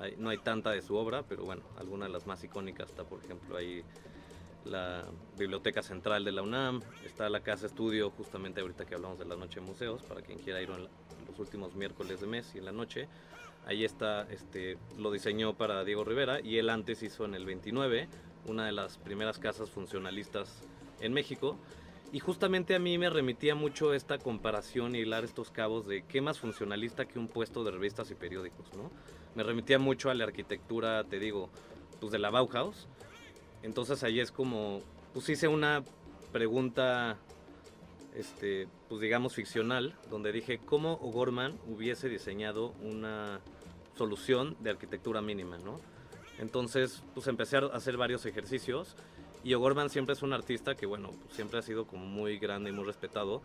Hay- 0.00 0.14
no 0.18 0.28
hay 0.30 0.38
tanta 0.38 0.70
de 0.70 0.82
su 0.82 0.96
obra, 0.96 1.22
pero 1.22 1.44
bueno, 1.44 1.62
algunas 1.78 2.08
de 2.08 2.12
las 2.12 2.26
más 2.26 2.42
icónicas 2.44 2.90
está, 2.90 3.04
por 3.04 3.24
ejemplo, 3.24 3.56
ahí 3.56 3.82
la 4.64 5.06
Biblioteca 5.38 5.82
Central 5.82 6.24
de 6.24 6.32
la 6.32 6.42
UNAM, 6.42 6.82
está 7.04 7.28
la 7.30 7.40
Casa 7.40 7.66
Estudio, 7.66 8.10
justamente 8.10 8.60
ahorita 8.60 8.84
que 8.84 8.94
hablamos 8.94 9.18
de 9.18 9.24
la 9.24 9.36
Noche 9.36 9.60
de 9.60 9.66
Museos, 9.66 10.02
para 10.02 10.20
quien 10.20 10.38
quiera 10.38 10.60
ir 10.60 10.70
últimos 11.38 11.74
miércoles 11.74 12.20
de 12.20 12.26
mes 12.26 12.54
y 12.54 12.58
en 12.58 12.64
la 12.64 12.72
noche. 12.72 13.08
Ahí 13.66 13.84
está, 13.84 14.26
este, 14.30 14.78
lo 14.96 15.10
diseñó 15.10 15.54
para 15.54 15.84
Diego 15.84 16.04
Rivera 16.04 16.40
y 16.40 16.58
él 16.58 16.70
antes 16.70 17.02
hizo 17.02 17.24
en 17.24 17.34
el 17.34 17.44
29 17.44 18.08
una 18.46 18.66
de 18.66 18.72
las 18.72 18.98
primeras 18.98 19.38
casas 19.38 19.70
funcionalistas 19.70 20.62
en 21.00 21.12
México. 21.12 21.56
Y 22.10 22.20
justamente 22.20 22.74
a 22.74 22.78
mí 22.78 22.96
me 22.96 23.10
remitía 23.10 23.54
mucho 23.54 23.92
esta 23.92 24.16
comparación 24.18 24.94
y 24.94 25.00
hilar 25.00 25.24
estos 25.24 25.50
cabos 25.50 25.86
de 25.86 26.04
qué 26.04 26.22
más 26.22 26.38
funcionalista 26.38 27.04
que 27.04 27.18
un 27.18 27.28
puesto 27.28 27.64
de 27.64 27.70
revistas 27.70 28.10
y 28.10 28.14
periódicos, 28.14 28.72
¿no? 28.74 28.90
Me 29.34 29.42
remitía 29.42 29.78
mucho 29.78 30.08
a 30.08 30.14
la 30.14 30.24
arquitectura, 30.24 31.04
te 31.04 31.18
digo, 31.18 31.50
pues 32.00 32.10
de 32.10 32.18
la 32.18 32.30
Bauhaus. 32.30 32.88
Entonces 33.62 34.02
ahí 34.04 34.20
es 34.20 34.32
como, 34.32 34.80
pues 35.12 35.28
hice 35.28 35.48
una 35.48 35.82
pregunta, 36.32 37.18
este, 38.18 38.68
pues 38.88 39.00
digamos 39.00 39.34
ficcional, 39.34 39.94
donde 40.10 40.32
dije 40.32 40.58
cómo 40.58 40.94
O'Gorman 40.94 41.58
hubiese 41.68 42.08
diseñado 42.08 42.74
una 42.82 43.40
solución 43.96 44.56
de 44.60 44.70
arquitectura 44.70 45.22
mínima, 45.22 45.56
¿no? 45.58 45.80
Entonces, 46.38 47.02
pues 47.14 47.28
empecé 47.28 47.56
a 47.58 47.66
hacer 47.66 47.96
varios 47.96 48.26
ejercicios 48.26 48.96
y 49.44 49.54
O'Gorman 49.54 49.88
siempre 49.88 50.14
es 50.14 50.22
un 50.22 50.32
artista 50.32 50.74
que, 50.74 50.86
bueno, 50.86 51.10
siempre 51.30 51.60
ha 51.60 51.62
sido 51.62 51.86
como 51.86 52.06
muy 52.06 52.38
grande 52.38 52.70
y 52.70 52.72
muy 52.72 52.84
respetado 52.84 53.40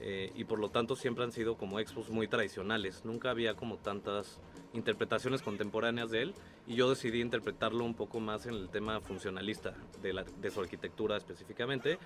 eh, 0.00 0.32
y 0.34 0.44
por 0.44 0.58
lo 0.58 0.70
tanto 0.70 0.96
siempre 0.96 1.24
han 1.24 1.32
sido 1.32 1.56
como 1.56 1.78
expos 1.78 2.08
muy 2.08 2.26
tradicionales. 2.26 3.04
Nunca 3.04 3.30
había 3.30 3.54
como 3.54 3.76
tantas 3.76 4.40
interpretaciones 4.72 5.42
contemporáneas 5.42 6.10
de 6.10 6.22
él 6.22 6.34
y 6.66 6.76
yo 6.76 6.88
decidí 6.88 7.20
interpretarlo 7.20 7.84
un 7.84 7.94
poco 7.94 8.20
más 8.20 8.46
en 8.46 8.54
el 8.54 8.68
tema 8.70 9.00
funcionalista 9.00 9.74
de 10.02 10.50
su 10.50 10.60
arquitectura 10.60 11.16
específicamente. 11.16 11.98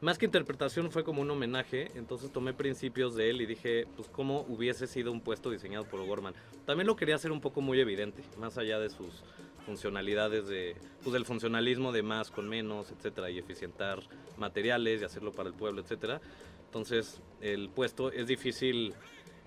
Más 0.00 0.16
que 0.16 0.26
interpretación 0.26 0.92
fue 0.92 1.02
como 1.02 1.22
un 1.22 1.30
homenaje, 1.30 1.90
entonces 1.96 2.30
tomé 2.30 2.54
principios 2.54 3.16
de 3.16 3.30
él 3.30 3.40
y 3.40 3.46
dije, 3.46 3.88
pues 3.96 4.08
cómo 4.08 4.46
hubiese 4.48 4.86
sido 4.86 5.10
un 5.10 5.20
puesto 5.20 5.50
diseñado 5.50 5.86
por 5.86 5.98
O'Gorman. 5.98 6.34
También 6.66 6.86
lo 6.86 6.94
quería 6.94 7.16
hacer 7.16 7.32
un 7.32 7.40
poco 7.40 7.60
muy 7.62 7.80
evidente, 7.80 8.22
más 8.38 8.58
allá 8.58 8.78
de 8.78 8.90
sus 8.90 9.24
funcionalidades 9.66 10.46
de, 10.46 10.76
pues 11.02 11.12
del 11.12 11.24
funcionalismo 11.24 11.90
de 11.90 12.04
más 12.04 12.30
con 12.30 12.48
menos, 12.48 12.92
etcétera, 12.92 13.28
y 13.28 13.38
eficientar 13.38 13.98
materiales 14.36 15.02
y 15.02 15.04
hacerlo 15.04 15.32
para 15.32 15.48
el 15.48 15.54
pueblo, 15.56 15.80
etcétera. 15.80 16.20
Entonces, 16.66 17.20
el 17.40 17.68
puesto 17.68 18.12
es 18.12 18.28
difícil 18.28 18.94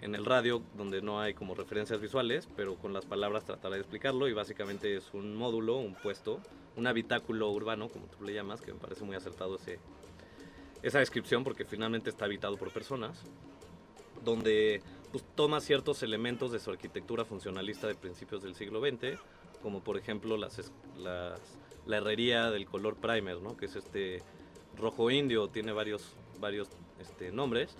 en 0.01 0.15
el 0.15 0.25
radio, 0.25 0.61
donde 0.75 1.01
no 1.01 1.21
hay 1.21 1.33
como 1.33 1.55
referencias 1.55 2.01
visuales, 2.01 2.49
pero 2.57 2.75
con 2.75 2.91
las 2.91 3.05
palabras 3.05 3.45
trataré 3.45 3.75
de 3.75 3.81
explicarlo 3.81 4.27
y 4.27 4.33
básicamente 4.33 4.97
es 4.97 5.13
un 5.13 5.33
módulo, 5.33 5.77
un 5.77 5.95
puesto, 5.95 6.41
un 6.75 6.87
habitáculo 6.87 7.49
urbano, 7.51 7.87
como 7.87 8.07
tú 8.07 8.25
le 8.25 8.33
llamas, 8.33 8.59
que 8.59 8.73
me 8.73 8.79
parece 8.79 9.05
muy 9.05 9.15
acertado 9.15 9.55
ese, 9.55 9.79
esa 10.83 10.99
descripción 10.99 11.43
porque 11.43 11.65
finalmente 11.65 12.09
está 12.09 12.25
habitado 12.25 12.57
por 12.57 12.71
personas, 12.71 13.21
donde 14.23 14.81
pues, 15.11 15.23
toma 15.35 15.61
ciertos 15.61 16.03
elementos 16.03 16.51
de 16.51 16.59
su 16.59 16.71
arquitectura 16.71 17.25
funcionalista 17.25 17.87
de 17.87 17.95
principios 17.95 18.41
del 18.43 18.55
siglo 18.55 18.79
XX, 18.79 19.19
como 19.61 19.83
por 19.83 19.97
ejemplo 19.97 20.37
las, 20.37 20.71
la 20.97 21.97
herrería 21.97 22.49
del 22.51 22.65
color 22.65 22.95
primer, 22.95 23.41
¿no? 23.41 23.57
que 23.57 23.65
es 23.65 23.75
este 23.75 24.23
rojo 24.77 25.11
indio, 25.11 25.47
tiene 25.47 25.71
varios, 25.71 26.15
varios 26.39 26.69
este, 26.99 27.31
nombres, 27.31 27.75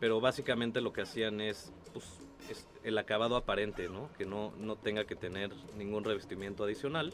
pero 0.00 0.20
básicamente 0.20 0.80
lo 0.80 0.92
que 0.92 1.02
hacían 1.02 1.40
es, 1.40 1.72
pues, 1.92 2.04
el 2.84 2.96
acabado 2.96 3.36
aparente, 3.36 3.88
¿no? 3.88 4.10
que 4.16 4.24
no, 4.24 4.52
no 4.58 4.76
tenga 4.76 5.04
que 5.04 5.16
tener 5.16 5.50
ningún 5.76 6.04
revestimiento 6.04 6.64
adicional. 6.64 7.12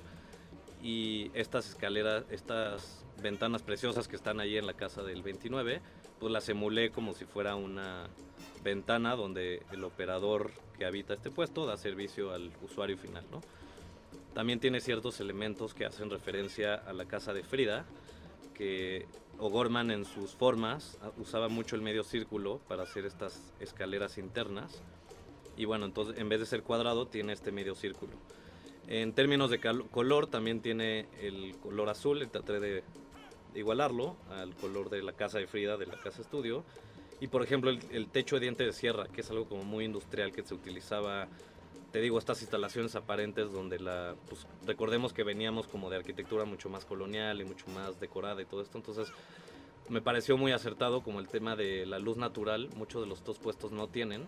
Y 0.85 1.31
estas 1.33 1.71
escaleras, 1.71 2.25
estas 2.31 3.07
ventanas 3.23 3.63
preciosas 3.63 4.07
que 4.07 4.17
están 4.17 4.39
ahí 4.39 4.59
en 4.59 4.67
la 4.67 4.75
casa 4.75 5.03
del 5.03 5.23
29, 5.23 5.81
pues 6.21 6.31
las 6.31 6.47
emulé 6.51 6.91
como 6.91 7.15
si 7.15 7.25
fuera 7.25 7.57
una 7.57 8.11
ventana 8.63 9.17
donde 9.17 9.63
el 9.73 9.83
operador 9.83 10.51
que 10.77 10.85
habita 10.85 11.15
este 11.15 11.31
puesto 11.31 11.65
da 11.65 11.79
servicio 11.79 12.33
al 12.33 12.53
usuario 12.63 12.99
final, 12.99 13.25
¿no? 13.31 13.41
También 14.35 14.61
tiene 14.61 14.81
ciertos 14.81 15.21
elementos 15.21 15.73
que 15.73 15.87
hacen 15.87 16.11
referencia 16.11 16.75
a 16.75 16.93
la 16.93 17.07
casa 17.07 17.33
de 17.33 17.45
Frida, 17.45 17.87
que 18.53 19.07
O'Gorman 19.39 19.91
en 19.91 20.05
sus 20.05 20.33
formas 20.33 20.99
ah, 21.01 21.13
usaba 21.17 21.49
mucho 21.49 21.77
el 21.77 21.83
medio 21.83 22.05
círculo 22.05 22.61
para 22.69 22.83
hacer 22.83 23.07
estas 23.07 23.55
escaleras 23.59 24.19
internas. 24.19 24.83
Y 25.57 25.65
bueno, 25.65 25.87
entonces 25.87 26.19
en 26.19 26.29
vez 26.29 26.41
de 26.41 26.47
ser 26.47 26.63
cuadrado 26.63 27.07
tiene 27.07 27.33
este 27.33 27.53
medio 27.53 27.75
círculo. 27.75 28.13
En 28.89 29.13
términos 29.13 29.51
de 29.51 29.61
color 29.61 30.27
también 30.27 30.61
tiene 30.61 31.07
el 31.21 31.57
color 31.63 31.89
azul, 31.89 32.29
traté 32.31 32.61
de 32.61 32.85
igualarlo 33.55 34.17
al 34.31 34.55
color 34.55 34.91
de 34.91 35.03
la 35.03 35.13
casa 35.13 35.39
de 35.39 35.47
Frida, 35.47 35.77
de 35.77 35.87
la 35.87 35.97
casa 35.97 36.21
estudio. 36.21 36.65
Y 37.21 37.29
por 37.29 37.43
ejemplo 37.43 37.71
el, 37.71 37.81
el 37.93 38.09
techo 38.09 38.37
de 38.37 38.43
diente 38.43 38.65
de 38.65 38.73
sierra, 38.73 39.07
que 39.09 39.23
es 39.23 39.31
algo 39.31 39.49
como 39.49 39.65
muy 39.65 39.85
industrial 39.85 40.33
que 40.33 40.43
se 40.43 40.55
utilizaba 40.55 41.29
te 41.95 42.01
digo, 42.01 42.19
estas 42.19 42.43
instalaciones 42.43 42.97
aparentes 42.97 43.53
donde 43.53 43.79
la, 43.79 44.17
pues, 44.29 44.49
recordemos 44.67 45.13
que 45.13 45.23
veníamos 45.23 45.69
como 45.69 45.91
de 45.91 45.97
arquitectura 45.97 46.45
mucho 46.45 46.69
más 46.69 46.85
colonial 46.85 47.41
y 47.41 47.45
mucho 47.45 47.69
más 47.69 48.01
decorada 48.01 48.43
y 48.43 48.47
todo 48.47 48.63
esto, 48.63 48.79
entonces 48.79 49.13
me 49.89 50.03
pareció 50.03 50.37
muy 50.37 50.51
acertado 50.51 51.05
como 51.05 51.21
el 51.21 51.29
tema 51.29 51.55
de 51.55 51.87
la 51.87 52.01
luz 52.01 52.17
natural, 52.17 52.69
muchos 52.75 53.03
de 53.03 53.07
los 53.07 53.23
dos 53.23 53.39
puestos 53.39 53.71
no 53.71 53.87
tienen, 53.87 54.27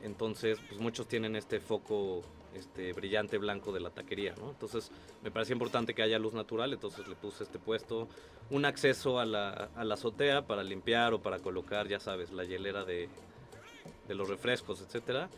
entonces 0.00 0.58
pues 0.70 0.80
muchos 0.80 1.06
tienen 1.06 1.36
este 1.36 1.60
foco 1.60 2.22
este 2.54 2.92
brillante 2.92 3.38
blanco 3.38 3.72
de 3.72 3.80
la 3.80 3.90
taquería, 3.90 4.34
¿no? 4.36 4.50
Entonces 4.50 4.90
me 5.22 5.30
parecía 5.30 5.54
importante 5.54 5.94
que 5.94 6.02
haya 6.02 6.18
luz 6.18 6.34
natural, 6.34 6.72
entonces 6.72 7.06
le 7.08 7.14
puse 7.14 7.44
este 7.44 7.58
puesto, 7.58 8.08
un 8.50 8.64
acceso 8.64 9.20
a 9.20 9.24
la, 9.24 9.70
a 9.74 9.84
la 9.84 9.94
azotea 9.94 10.46
para 10.46 10.62
limpiar 10.62 11.14
o 11.14 11.20
para 11.20 11.38
colocar, 11.38 11.88
ya 11.88 12.00
sabes, 12.00 12.32
la 12.32 12.44
hielera 12.44 12.84
de, 12.84 13.08
de 14.08 14.14
los 14.14 14.28
refrescos, 14.28 14.80
etcétera 14.80 15.28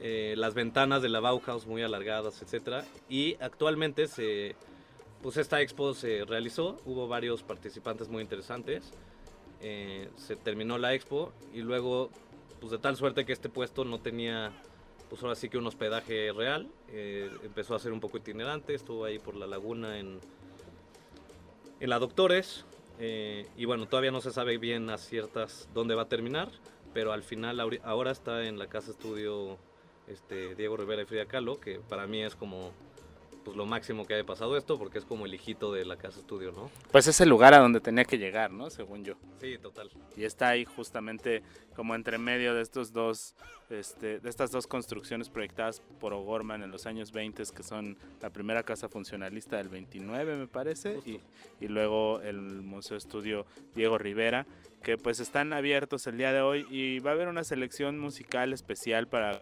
eh, 0.00 0.34
las 0.36 0.52
ventanas 0.52 1.00
de 1.00 1.08
la 1.08 1.20
Bauhaus 1.20 1.66
muy 1.66 1.82
alargadas, 1.82 2.42
etc. 2.42 2.84
Y 3.08 3.36
actualmente 3.40 4.08
se, 4.08 4.54
pues 5.22 5.38
esta 5.38 5.62
expo 5.62 5.94
se 5.94 6.24
realizó, 6.26 6.78
hubo 6.84 7.08
varios 7.08 7.42
participantes 7.42 8.08
muy 8.08 8.22
interesantes, 8.22 8.92
eh, 9.62 10.10
se 10.16 10.36
terminó 10.36 10.76
la 10.76 10.92
expo 10.92 11.32
y 11.54 11.60
luego, 11.60 12.10
pues 12.60 12.72
de 12.72 12.78
tal 12.78 12.96
suerte 12.96 13.24
que 13.24 13.32
este 13.32 13.48
puesto 13.48 13.86
no 13.86 13.98
tenía, 13.98 14.52
pues 15.08 15.22
ahora 15.22 15.34
sí 15.34 15.48
que 15.48 15.58
un 15.58 15.66
hospedaje 15.66 16.32
real, 16.32 16.68
eh, 16.88 17.30
empezó 17.44 17.74
a 17.74 17.78
ser 17.78 17.92
un 17.92 18.00
poco 18.00 18.18
itinerante, 18.18 18.74
estuvo 18.74 19.04
ahí 19.04 19.18
por 19.18 19.36
la 19.36 19.46
laguna 19.46 19.98
en, 19.98 20.18
en 21.80 21.90
la 21.90 21.98
Doctores, 21.98 22.64
y 22.98 23.64
bueno, 23.66 23.86
todavía 23.86 24.10
no 24.10 24.22
se 24.22 24.30
sabe 24.30 24.56
bien 24.56 24.88
a 24.88 24.96
ciertas 24.96 25.68
dónde 25.74 25.94
va 25.94 26.02
a 26.02 26.08
terminar, 26.08 26.48
pero 26.94 27.12
al 27.12 27.22
final 27.22 27.60
ahora 27.84 28.10
está 28.10 28.44
en 28.44 28.58
la 28.58 28.68
casa 28.68 28.92
estudio 28.92 29.58
este, 30.08 30.54
Diego 30.54 30.76
Rivera 30.76 31.02
y 31.02 31.04
Frida 31.04 31.26
Kahlo, 31.26 31.60
que 31.60 31.80
para 31.80 32.06
mí 32.06 32.22
es 32.22 32.36
como 32.36 32.72
pues 33.46 33.56
lo 33.56 33.64
máximo 33.64 34.04
que 34.04 34.14
haya 34.14 34.26
pasado 34.26 34.56
esto, 34.56 34.76
porque 34.76 34.98
es 34.98 35.04
como 35.04 35.24
el 35.24 35.32
hijito 35.32 35.72
de 35.72 35.84
la 35.84 35.96
casa 35.96 36.18
estudio, 36.18 36.50
¿no? 36.50 36.68
Pues 36.90 37.06
es 37.06 37.20
el 37.20 37.28
lugar 37.28 37.54
a 37.54 37.60
donde 37.60 37.78
tenía 37.78 38.04
que 38.04 38.18
llegar, 38.18 38.50
¿no? 38.50 38.70
Según 38.70 39.04
yo. 39.04 39.14
Sí, 39.40 39.56
total. 39.58 39.88
Y 40.16 40.24
está 40.24 40.48
ahí 40.48 40.64
justamente 40.64 41.44
como 41.76 41.94
entre 41.94 42.18
medio 42.18 42.54
de 42.54 42.62
estos 42.62 42.92
dos, 42.92 43.36
este, 43.70 44.18
de 44.18 44.28
estas 44.28 44.50
dos 44.50 44.66
construcciones 44.66 45.30
proyectadas 45.30 45.80
por 46.00 46.12
O'Gorman 46.12 46.64
en 46.64 46.72
los 46.72 46.86
años 46.86 47.12
20, 47.12 47.44
que 47.54 47.62
son 47.62 47.96
la 48.20 48.30
primera 48.30 48.64
casa 48.64 48.88
funcionalista 48.88 49.58
del 49.58 49.68
29, 49.68 50.34
me 50.34 50.48
parece, 50.48 50.98
y, 51.06 51.20
y, 51.60 51.68
luego 51.68 52.20
el 52.22 52.40
Museo 52.40 52.96
Estudio 52.96 53.46
Diego 53.76 53.96
Rivera, 53.96 54.44
que 54.82 54.98
pues 54.98 55.20
están 55.20 55.52
abiertos 55.52 56.08
el 56.08 56.18
día 56.18 56.32
de 56.32 56.40
hoy 56.40 56.66
y 56.68 56.98
va 56.98 57.12
a 57.12 57.14
haber 57.14 57.28
una 57.28 57.44
selección 57.44 57.96
musical 58.00 58.52
especial 58.52 59.06
para 59.06 59.40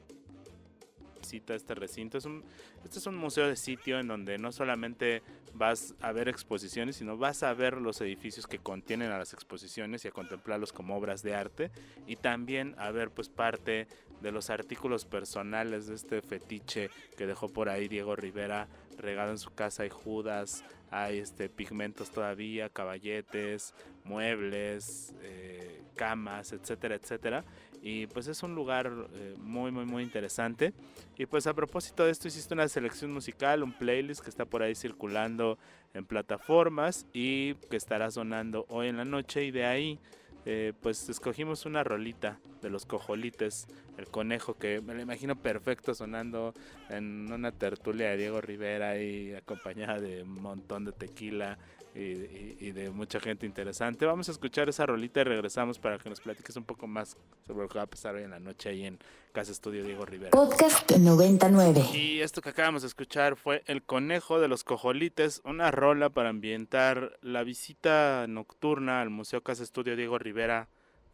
visita 1.24 1.54
este 1.54 1.74
recinto. 1.74 2.18
Es 2.18 2.26
un, 2.26 2.44
este 2.84 2.98
es 2.98 3.06
un 3.06 3.16
museo 3.16 3.48
de 3.48 3.56
sitio 3.56 3.98
en 3.98 4.08
donde 4.08 4.36
no 4.38 4.52
solamente 4.52 5.22
vas 5.54 5.94
a 6.00 6.12
ver 6.12 6.28
exposiciones, 6.28 6.96
sino 6.96 7.16
vas 7.16 7.42
a 7.42 7.54
ver 7.54 7.78
los 7.78 8.00
edificios 8.00 8.46
que 8.46 8.58
contienen 8.58 9.10
a 9.10 9.18
las 9.18 9.32
exposiciones 9.32 10.04
y 10.04 10.08
a 10.08 10.10
contemplarlos 10.10 10.72
como 10.72 10.96
obras 10.96 11.22
de 11.22 11.34
arte 11.34 11.70
y 12.06 12.16
también 12.16 12.74
a 12.78 12.90
ver 12.90 13.10
pues 13.10 13.28
parte 13.28 13.88
de 14.20 14.32
los 14.32 14.50
artículos 14.50 15.04
personales 15.04 15.86
de 15.86 15.94
este 15.94 16.20
fetiche 16.20 16.90
que 17.16 17.26
dejó 17.26 17.48
por 17.48 17.68
ahí 17.68 17.88
Diego 17.88 18.16
Rivera 18.16 18.68
regado 18.98 19.30
en 19.30 19.38
su 19.38 19.50
casa. 19.54 19.84
Hay 19.84 19.90
judas, 19.90 20.64
hay 20.90 21.18
este, 21.18 21.48
pigmentos 21.48 22.10
todavía, 22.10 22.68
caballetes, 22.68 23.74
muebles, 24.04 25.14
eh, 25.22 25.82
camas, 25.96 26.52
etcétera, 26.52 26.94
etcétera. 26.94 27.44
Y 27.86 28.06
pues 28.06 28.28
es 28.28 28.42
un 28.42 28.54
lugar 28.54 28.90
eh, 29.12 29.36
muy, 29.38 29.70
muy, 29.70 29.84
muy 29.84 30.02
interesante. 30.02 30.72
Y 31.18 31.26
pues 31.26 31.46
a 31.46 31.52
propósito 31.52 32.06
de 32.06 32.12
esto 32.12 32.28
hiciste 32.28 32.54
una 32.54 32.66
selección 32.66 33.12
musical, 33.12 33.62
un 33.62 33.74
playlist 33.74 34.22
que 34.22 34.30
está 34.30 34.46
por 34.46 34.62
ahí 34.62 34.74
circulando 34.74 35.58
en 35.92 36.06
plataformas 36.06 37.06
y 37.12 37.56
que 37.68 37.76
estará 37.76 38.10
sonando 38.10 38.64
hoy 38.70 38.88
en 38.88 38.96
la 38.96 39.04
noche. 39.04 39.44
Y 39.44 39.50
de 39.50 39.66
ahí 39.66 40.00
eh, 40.46 40.72
pues 40.80 41.10
escogimos 41.10 41.66
una 41.66 41.84
rolita 41.84 42.38
de 42.62 42.70
los 42.70 42.86
cojolites, 42.86 43.66
el 43.98 44.08
conejo 44.08 44.54
que 44.56 44.80
me 44.80 44.94
lo 44.94 45.02
imagino 45.02 45.36
perfecto 45.36 45.94
sonando 45.94 46.54
en 46.88 47.30
una 47.30 47.52
tertulia 47.52 48.08
de 48.08 48.16
Diego 48.16 48.40
Rivera 48.40 48.98
y 48.98 49.34
acompañada 49.34 50.00
de 50.00 50.22
un 50.22 50.40
montón 50.40 50.86
de 50.86 50.92
tequila 50.92 51.58
y, 51.94 52.72
de 52.72 52.90
mucha 52.90 53.20
gente 53.20 53.46
interesante. 53.46 54.04
Vamos 54.04 54.28
a 54.28 54.32
escuchar 54.32 54.68
esa 54.68 54.84
rolita 54.84 55.20
y 55.20 55.24
regresamos 55.24 55.78
para 55.78 55.98
que 55.98 56.10
nos 56.10 56.20
platiques 56.20 56.56
un 56.56 56.64
poco 56.64 56.86
más 56.86 57.16
sobre 57.46 57.62
lo 57.62 57.68
que 57.68 57.78
va 57.78 57.84
a 57.84 57.86
pasar 57.86 58.16
hoy 58.16 58.24
en 58.24 58.30
la 58.30 58.40
noche 58.40 58.68
ahí 58.68 58.84
en 58.84 58.98
Casa 59.32 59.52
Estudio 59.52 59.84
Diego 59.84 60.04
Rivera. 60.04 60.30
Podcast 60.30 60.90
99. 60.90 61.84
Y 61.94 62.20
esto 62.20 62.40
que 62.42 62.48
acabamos 62.50 62.82
de 62.82 62.88
escuchar 62.88 63.36
fue 63.36 63.62
El 63.66 63.82
Conejo 63.82 64.40
de 64.40 64.48
los 64.48 64.64
Cojolites, 64.64 65.40
una 65.44 65.70
rola 65.70 66.10
para 66.10 66.30
ambientar 66.30 67.16
la 67.22 67.44
visita 67.44 68.26
nocturna 68.28 69.00
al 69.00 69.10
Museo 69.10 69.42
Casa 69.42 69.62
Estudio 69.62 69.94
Diego 69.94 70.18
Rivera, 70.18 70.68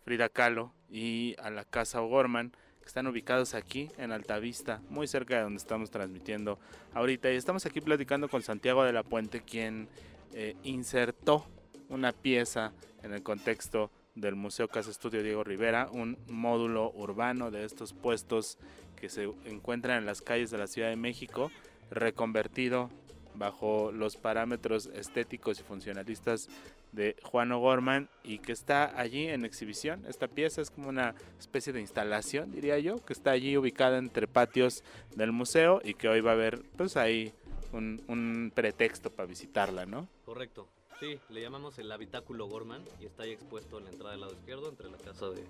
Frida 0.05 0.31
Kahlo 0.31 0.73
y 0.89 1.35
a 1.39 1.51
la 1.51 1.65
Casa 1.65 2.01
O'Gorman 2.01 2.53
que 2.81 2.87
están 2.87 3.07
ubicados 3.07 3.55
aquí 3.55 3.91
en 3.99 4.11
Altavista, 4.11 4.81
muy 4.89 5.07
cerca 5.07 5.37
de 5.37 5.43
donde 5.43 5.59
estamos 5.59 5.91
transmitiendo 5.91 6.59
ahorita. 6.95 7.31
Y 7.31 7.37
estamos 7.37 7.67
aquí 7.67 7.83
platicando 7.83 8.29
con 8.29 8.43
Santiago 8.43 8.85
de 8.85 8.95
la 8.95 9.03
Puente, 9.03 9.43
quien 9.43 9.89
eh, 10.33 10.57
insertó 10.63 11.47
una 11.89 12.13
pieza 12.13 12.73
en 13.03 13.13
el 13.13 13.23
contexto 13.23 13.91
del 14.15 14.37
Museo 14.37 14.69
Casa 14.69 14.91
Estudio 14.91 15.23
Diego 15.23 15.45
Rivera, 15.45 15.89
un 15.91 16.19
módulo 16.29 16.93
urbano 16.95 17.51
de 17.51 17.65
estos 17.65 17.93
puestos 17.93 18.59
que 18.97 19.09
se 19.09 19.25
encuentran 19.45 19.99
en 19.99 20.07
las 20.07 20.21
calles 20.21 20.51
de 20.51 20.59
la 20.59 20.67
Ciudad 20.67 20.89
de 20.89 20.97
México, 20.97 21.51
reconvertido 21.91 22.91
bajo 23.35 23.93
los 23.93 24.17
parámetros 24.17 24.91
estéticos 24.95 25.61
y 25.61 25.63
funcionalistas 25.63 26.49
de 26.93 27.17
Juan 27.23 27.53
O'Gorman 27.53 28.09
y 28.25 28.39
que 28.39 28.53
está 28.53 28.99
allí 28.99 29.29
en 29.29 29.45
exhibición. 29.45 30.05
Esta 30.09 30.29
pieza 30.29 30.61
es 30.61 30.71
como 30.71 30.89
una 30.89 31.15
especie 31.39 31.73
de 31.73 31.81
instalación, 31.81 32.51
diría 32.51 32.79
yo, 32.79 33.05
que 33.05 33.13
está 33.13 33.31
allí 33.31 33.57
ubicada 33.57 33.99
entre 33.99 34.27
patios 34.27 34.83
del 35.15 35.33
museo 35.33 35.81
y 35.85 35.95
que 35.95 36.09
hoy 36.09 36.21
va 36.21 36.33
a 36.33 36.35
haber 36.35 36.63
pues 36.77 36.97
ahí 36.97 37.33
un, 37.73 38.53
pretexto 38.55 39.11
para 39.11 39.27
visitarla, 39.27 39.87
¿no? 39.87 40.09
Correcto. 40.25 40.69
Sí, 40.99 41.19
le 41.31 41.41
llamamos 41.41 41.79
el 41.79 41.91
habitáculo 41.91 42.47
Gorman 42.47 42.85
y 43.01 43.07
está 43.07 43.23
ahí 43.23 43.31
expuesto 43.33 43.79
en 43.79 43.85
la 43.85 43.91
entrada 43.91 44.13
del 44.13 44.21
lado 44.21 44.35
izquierdo 44.35 44.69
entre 44.69 44.91
la 44.91 44.99
casa 44.99 45.31
de 45.31 45.45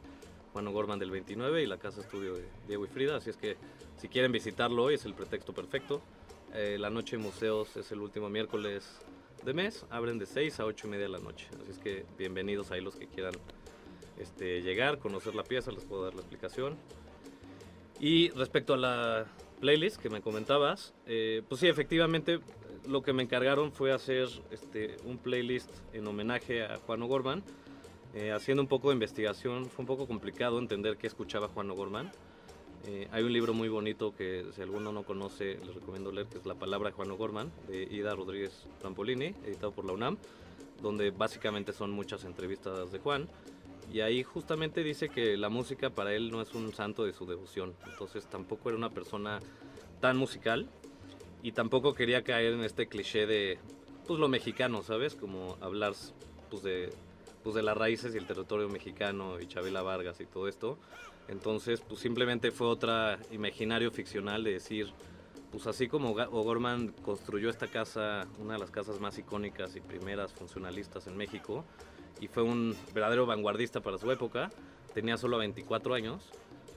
Juan 0.53 0.73
Gorman 0.73 0.99
del 0.99 1.11
29 1.11 1.63
y 1.63 1.67
la 1.67 1.79
casa 1.79 2.01
estudio 2.01 2.35
de 2.35 2.49
Diego 2.69 2.85
y 2.85 2.89
Frida. 2.89 3.17
Así 3.17 3.31
es 3.31 3.37
que 3.37 3.57
si 3.97 4.09
quieren 4.09 4.31
visitarlo 4.31 4.85
hoy 4.85 4.95
es 4.95 5.05
el 5.05 5.15
pretexto 5.15 5.53
perfecto. 5.53 6.01
Eh, 6.55 6.77
la 6.79 6.91
noche 6.91 7.17
de 7.17 7.23
museos 7.23 7.77
es 7.77 7.91
el 7.91 8.01
último 8.01 8.29
miércoles 8.29 9.01
de 9.45 9.53
mes. 9.53 9.85
Abren 9.91 10.19
de 10.19 10.27
6 10.27 10.61
a 10.61 10.67
8 10.67 10.87
y 10.87 10.91
media 10.91 11.07
de 11.07 11.13
la 11.13 11.19
noche. 11.19 11.49
Así 11.63 11.73
es 11.73 11.79
que 11.79 12.05
bienvenidos 12.17 12.71
ahí 12.71 12.81
los 12.81 12.97
que 12.97 13.07
quieran 13.07 13.35
este, 14.19 14.63
llegar, 14.63 14.99
conocer 14.99 15.35
la 15.35 15.45
pieza, 15.45 15.73
les 15.73 15.85
puedo 15.85 16.05
dar 16.05 16.15
la 16.15 16.21
explicación. 16.21 16.77
Y 17.99 18.31
respecto 18.31 18.75
a 18.75 18.77
la 18.77 19.27
playlist 19.61 20.01
que 20.01 20.11
me 20.11 20.21
comentabas, 20.21 20.95
eh, 21.07 21.43
pues 21.49 21.61
sí, 21.61 21.69
efectivamente 21.69 22.41
lo 22.89 23.03
que 23.03 23.13
me 23.13 23.23
encargaron 23.23 23.73
fue 23.73 23.93
hacer 23.93 24.29
este, 24.51 24.97
un 25.05 25.19
playlist 25.19 25.71
en 25.93 26.07
homenaje 26.07 26.65
a 26.65 26.79
Juan 26.79 27.03
O'Gorman. 27.03 27.43
Eh, 28.15 28.33
haciendo 28.33 28.63
un 28.63 28.69
poco 28.69 28.89
de 28.89 28.95
investigación, 28.95 29.67
fue 29.67 29.85
un 29.85 29.87
poco 29.87 30.09
complicado 30.09 30.59
entender 30.59 30.97
qué 30.97 31.07
escuchaba 31.07 31.49
Juan 31.49 31.71
O'Gorman. 31.71 32.11
Eh, 32.87 33.09
hay 33.13 33.23
un 33.23 33.33
libro 33.33 33.53
muy 33.53 33.69
bonito 33.69 34.15
que 34.17 34.47
si 34.55 34.63
alguno 34.63 34.91
no 34.91 35.03
conoce 35.05 35.59
les 35.65 35.75
recomiendo 35.75 36.11
leer, 36.11 36.27
que 36.27 36.39
es 36.39 36.47
La 36.47 36.55
palabra 36.55 36.89
de 36.91 36.97
Juan 36.97 37.11
O'Gorman, 37.11 37.53
de 37.69 37.83
Ida 37.83 38.15
Rodríguez 38.15 38.67
Trampolini, 38.81 39.35
editado 39.45 39.71
por 39.73 39.85
la 39.85 39.93
UNAM, 39.93 40.17
donde 40.83 41.11
básicamente 41.11 41.73
son 41.73 41.91
muchas 41.91 42.25
entrevistas 42.25 42.91
de 42.91 42.99
Juan. 42.99 43.29
Y 43.93 44.01
ahí 44.01 44.23
justamente 44.23 44.85
dice 44.85 45.09
que 45.09 45.37
la 45.37 45.49
música 45.49 45.91
para 45.91 46.15
él 46.15 46.31
no 46.31 46.41
es 46.41 46.55
un 46.55 46.73
santo 46.73 47.05
de 47.05 47.13
su 47.13 47.27
devoción. 47.27 47.75
Entonces 47.87 48.27
tampoco 48.27 48.69
era 48.69 48.79
una 48.79 48.91
persona 48.91 49.41
tan 50.01 50.17
musical 50.17 50.69
y 51.43 51.53
tampoco 51.53 51.95
quería 51.95 52.23
caer 52.23 52.55
en 52.55 52.65
este 52.65 52.87
cliché 52.87 53.27
de 53.27 53.59
pues 54.07 54.21
lo 54.21 54.29
mexicano, 54.29 54.83
¿sabes? 54.83 55.17
Como 55.17 55.57
hablar 55.61 55.95
pues 56.51 56.63
de 56.63 56.93
pues 57.43 57.55
de 57.55 57.63
las 57.63 57.77
raíces 57.77 58.15
y 58.15 58.19
el 58.19 58.27
territorio 58.27 58.69
mexicano 58.69 59.41
y 59.41 59.47
Chabela 59.47 59.83
Vargas 59.83 60.21
y 60.21 60.27
todo 60.27 60.47
esto. 60.47 60.79
Entonces, 61.29 61.81
pues 61.81 62.01
simplemente 62.01 62.51
fue 62.51 62.67
otra 62.67 63.19
imaginario 63.31 63.91
ficcional 63.91 64.45
de 64.45 64.53
decir, 64.53 64.93
pues 65.51 65.67
así 65.67 65.89
como 65.89 66.11
O'Gorman 66.11 66.89
construyó 67.03 67.49
esta 67.51 67.69
casa, 67.69 68.27
una 68.39 68.55
de 68.55 68.59
las 68.59 68.71
casas 68.71 69.01
más 69.01 69.17
icónicas 69.19 69.77
y 69.77 69.81
primeras 69.81 70.33
funcionalistas 70.33 71.07
en 71.07 71.17
México, 71.17 71.65
y 72.21 72.29
fue 72.29 72.43
un 72.43 72.77
verdadero 72.95 73.27
vanguardista 73.27 73.81
para 73.81 73.99
su 73.99 74.11
época, 74.11 74.51
tenía 74.95 75.17
solo 75.17 75.39
24 75.39 75.95
años, 75.95 76.31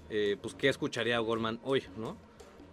eh, 0.10 0.38
pues 0.42 0.54
¿qué 0.54 0.70
escucharía 0.70 1.18
Gorman 1.20 1.60
hoy, 1.64 1.84
no? 1.98 2.18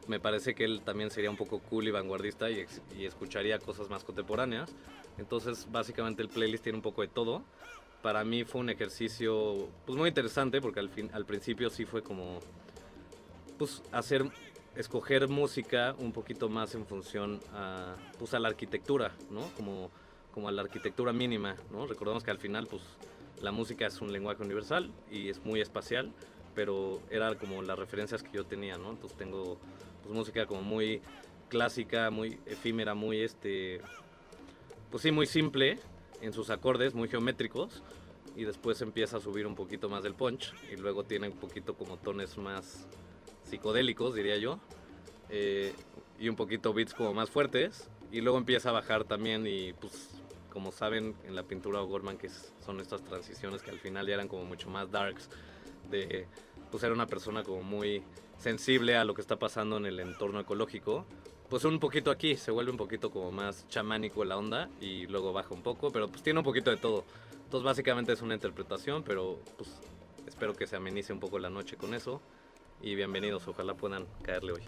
Me 0.08 0.18
parece 0.18 0.54
que 0.54 0.64
él 0.64 0.82
también 0.84 1.10
sería 1.10 1.30
un 1.30 1.36
poco 1.36 1.60
cool 1.60 1.86
y 1.86 1.90
vanguardista 1.90 2.50
y, 2.50 2.66
escucharía 3.04 3.58
cosas 3.58 3.88
más 3.90 4.02
contemporáneas. 4.02 4.75
Entonces, 5.18 5.68
básicamente 5.70 6.23
el 6.23 6.28
playlist 6.28 6.64
tiene 6.64 6.78
un 6.78 6.82
poco 6.82 7.02
de 7.02 7.08
todo. 7.08 7.42
Para 8.02 8.25
mí 8.25 8.44
fue 8.44 8.60
un 8.60 8.70
ejercicio 8.70 9.68
pues 9.86 9.96
muy 9.96 10.08
interesante 10.08 10.60
porque 10.60 10.80
al, 10.80 10.88
fin, 10.88 11.10
al 11.12 11.26
principio 11.26 11.70
sí 11.70 11.84
fue 11.84 12.02
como 12.02 12.40
pues 13.58 13.82
hacer 13.92 14.25
escoger 14.75 15.28
música 15.28 15.94
un 15.99 16.12
poquito 16.12 16.49
más 16.49 16.75
en 16.75 16.86
función 16.86 17.40
a, 17.52 17.94
pues, 18.18 18.34
a 18.34 18.38
la 18.38 18.49
arquitectura, 18.49 19.12
¿no? 19.30 19.42
Como 19.56 19.90
como 20.32 20.49
a 20.49 20.52
la 20.52 20.62
arquitectura 20.62 21.12
mínima, 21.12 21.56
¿no? 21.71 21.86
Recordemos 21.86 22.23
que 22.23 22.30
al 22.30 22.38
final, 22.38 22.66
pues, 22.66 22.82
la 23.40 23.52
música 23.52 23.86
es 23.86 24.00
un 24.00 24.12
lenguaje 24.12 24.43
universal 24.43 24.90
y 25.10 25.28
es 25.28 25.45
muy 25.45 25.60
espacial, 25.60 26.12
pero 26.54 27.00
era 27.10 27.34
como 27.36 27.62
las 27.62 27.78
referencias 27.78 28.23
que 28.23 28.30
yo 28.32 28.45
tenía, 28.45 28.76
¿no? 28.76 28.90
Entonces 28.90 29.16
tengo, 29.16 29.58
pues, 30.02 30.14
música 30.14 30.47
como 30.47 30.62
muy 30.62 31.00
clásica, 31.49 32.10
muy 32.10 32.38
efímera, 32.47 32.95
muy, 32.95 33.21
este, 33.21 33.80
pues 34.90 35.02
sí, 35.02 35.10
muy 35.10 35.26
simple 35.26 35.78
en 36.21 36.32
sus 36.32 36.50
acordes, 36.50 36.95
muy 36.95 37.08
geométricos, 37.08 37.82
y 38.36 38.45
después 38.45 38.80
empieza 38.82 39.16
a 39.16 39.21
subir 39.21 39.47
un 39.47 39.54
poquito 39.54 39.88
más 39.88 40.02
del 40.02 40.14
punch, 40.14 40.54
y 40.73 40.76
luego 40.76 41.04
tiene 41.04 41.28
un 41.28 41.36
poquito 41.36 41.75
como 41.75 41.97
tones 41.97 42.36
más 42.38 42.86
psicodélicos, 43.43 44.14
diría 44.14 44.36
yo, 44.36 44.60
eh, 45.28 45.75
y 46.19 46.28
un 46.28 46.36
poquito 46.36 46.73
beats 46.73 46.95
como 46.95 47.12
más 47.14 47.30
fuertes, 47.30 47.88
y 48.12 48.21
luego 48.21 48.38
empieza 48.38 48.71
a 48.71 48.73
bajar 48.73 49.04
también 49.04 49.47
y 49.47 49.73
pues 49.73 50.20
como 50.50 50.73
saben 50.73 51.15
en 51.25 51.34
la 51.34 51.45
pintura 51.45 51.80
O'Gorman 51.80 52.19
que 52.19 52.28
son 52.65 52.80
estas 52.80 53.02
transiciones 53.02 53.63
que 53.63 53.71
al 53.71 53.78
final 53.78 54.06
ya 54.06 54.15
eran 54.15 54.28
como 54.28 54.45
mucho 54.45 54.69
más 54.69 54.91
darks 54.91 55.30
de 55.91 56.26
pues 56.71 56.82
era 56.82 56.93
una 56.93 57.06
persona 57.06 57.43
como 57.43 57.63
muy 57.63 58.02
sensible 58.39 58.97
a 58.97 59.04
lo 59.04 59.15
que 59.15 59.21
está 59.21 59.36
pasando 59.36 59.76
en 59.76 59.86
el 59.86 60.00
entorno 60.00 60.41
ecológico 60.41 61.06
pues 61.50 61.65
un 61.65 61.80
poquito 61.80 62.13
aquí 62.13 62.36
se 62.36 62.52
vuelve 62.52 62.71
un 62.71 62.76
poquito 62.76 63.10
como 63.10 63.32
más 63.32 63.67
chamánico 63.69 64.25
la 64.25 64.39
onda 64.39 64.71
y 64.80 65.08
luego 65.08 65.32
baja 65.32 65.52
un 65.52 65.63
poco 65.63 65.91
pero 65.91 66.06
pues 66.08 66.23
tiene 66.23 66.39
un 66.39 66.45
poquito 66.45 66.71
de 66.71 66.76
todo. 66.76 67.04
Entonces 67.45 67.65
básicamente 67.65 68.13
es 68.13 68.23
una 68.23 68.34
interpretación 68.34 69.02
pero 69.02 69.41
pues 69.58 69.69
espero 70.28 70.54
que 70.54 70.69
se 70.69 70.76
amenice 70.76 71.13
un 71.13 71.19
poco 71.19 71.41
la 71.41 71.50
noche 71.50 71.76
con 71.76 71.93
eso. 71.93 72.23
Y 72.80 72.95
bienvenidos 72.95 73.47
ojalá 73.49 73.75
puedan 73.75 74.06
caerle 74.23 74.52
hoy 74.52 74.63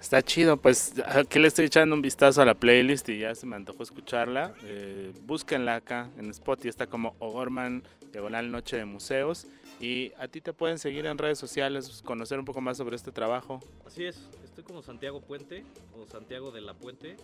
Está 0.00 0.22
chido, 0.22 0.58
pues 0.58 0.94
aquí 1.06 1.38
le 1.38 1.48
estoy 1.48 1.64
echando 1.64 1.94
un 1.94 2.02
vistazo 2.02 2.42
a 2.42 2.44
la 2.44 2.54
playlist 2.54 3.08
y 3.08 3.20
ya 3.20 3.34
se 3.34 3.46
me 3.46 3.56
antojó 3.56 3.82
escucharla. 3.82 4.54
Eh, 4.64 5.12
búsquenla 5.22 5.76
acá 5.76 6.10
en 6.18 6.30
Spotify, 6.30 6.68
está 6.68 6.86
como 6.86 7.16
O'Gorman 7.20 7.82
Diagonal 8.12 8.50
Noche 8.50 8.76
de 8.76 8.84
Museos. 8.84 9.46
Y 9.80 10.12
a 10.18 10.28
ti 10.28 10.40
te 10.40 10.52
pueden 10.52 10.78
seguir 10.78 11.06
en 11.06 11.18
redes 11.18 11.38
sociales, 11.38 12.02
conocer 12.04 12.38
un 12.38 12.44
poco 12.44 12.60
más 12.60 12.76
sobre 12.76 12.96
este 12.96 13.12
trabajo. 13.12 13.60
Así 13.86 14.04
es, 14.04 14.28
estoy 14.44 14.62
como 14.62 14.82
Santiago 14.82 15.20
Puente 15.20 15.64
o 15.96 16.06
Santiago 16.06 16.50
de 16.52 16.60
la 16.60 16.74
Puente. 16.74 17.16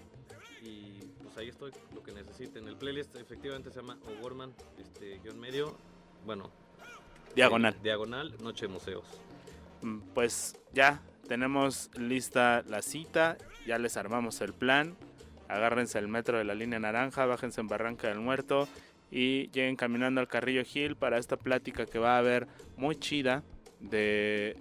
Y 0.63 1.01
pues 1.23 1.37
ahí 1.37 1.49
estoy, 1.49 1.73
lo 1.95 2.03
que 2.03 2.13
necesiten. 2.13 2.67
El 2.67 2.77
playlist 2.77 3.15
efectivamente 3.17 3.71
se 3.71 3.81
llama 3.81 3.99
O'Gorman, 4.07 4.53
este 4.79 5.19
guion 5.23 5.39
medio, 5.39 5.77
bueno. 6.27 6.51
Diagonal. 7.35 7.75
Eh, 7.75 7.79
diagonal, 7.83 8.35
Noche 8.43 8.67
de 8.67 8.73
Museos. 8.73 9.05
Mm, 9.83 10.01
pues 10.13 10.57
ya, 10.73 11.01
tenemos 11.31 11.93
lista 11.97 12.65
la 12.67 12.83
cita, 12.83 13.39
ya 13.65 13.79
les 13.79 13.97
armamos 13.97 14.41
el 14.41 14.53
plan. 14.53 14.97
Agárrense 15.47 15.97
el 16.01 16.09
metro 16.09 16.39
de 16.39 16.43
la 16.43 16.57
línea 16.57 16.81
naranja, 16.81 17.25
bájense 17.25 17.61
en 17.61 17.69
Barranca 17.69 18.09
del 18.09 18.19
Muerto 18.19 18.67
y 19.13 19.49
lleguen 19.53 19.77
caminando 19.77 20.21
al 20.21 20.27
Carrillo 20.27 20.63
Hill 20.75 20.97
para 20.97 21.19
esta 21.19 21.37
plática 21.37 21.87
que 21.87 22.01
va 22.01 22.17
a 22.17 22.19
haber 22.19 22.49
muy 22.77 22.97
chida 22.97 23.45
de 23.79 24.57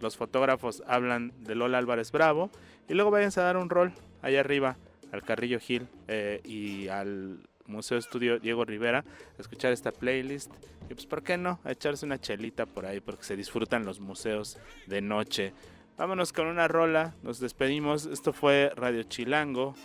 los 0.00 0.16
fotógrafos 0.16 0.82
hablan 0.86 1.34
de 1.40 1.56
Lola 1.56 1.76
Álvarez 1.76 2.10
Bravo. 2.10 2.50
Y 2.88 2.94
luego 2.94 3.10
váyanse 3.10 3.40
a 3.40 3.44
dar 3.44 3.58
un 3.58 3.68
rol 3.68 3.92
allá 4.22 4.40
arriba 4.40 4.78
al 5.12 5.22
Carrillo 5.24 5.58
Hill 5.68 5.86
eh, 6.08 6.40
y 6.42 6.88
al 6.88 7.40
Museo 7.66 7.98
Estudio 7.98 8.38
Diego 8.38 8.64
Rivera 8.64 9.04
a 9.36 9.42
escuchar 9.42 9.72
esta 9.72 9.92
playlist. 9.92 10.50
Y 10.88 10.94
pues 10.94 11.04
por 11.04 11.22
qué 11.22 11.36
no 11.36 11.60
a 11.64 11.72
echarse 11.72 12.06
una 12.06 12.18
chelita 12.18 12.64
por 12.64 12.86
ahí 12.86 13.00
porque 13.00 13.24
se 13.24 13.36
disfrutan 13.36 13.84
los 13.84 14.00
museos 14.00 14.56
de 14.86 15.02
noche 15.02 15.52
Vámonos 15.96 16.32
con 16.32 16.48
una 16.48 16.66
rola, 16.66 17.14
nos 17.22 17.38
despedimos. 17.38 18.06
Esto 18.06 18.32
fue 18.32 18.72
Radio 18.74 19.04
Chilango. 19.04 19.76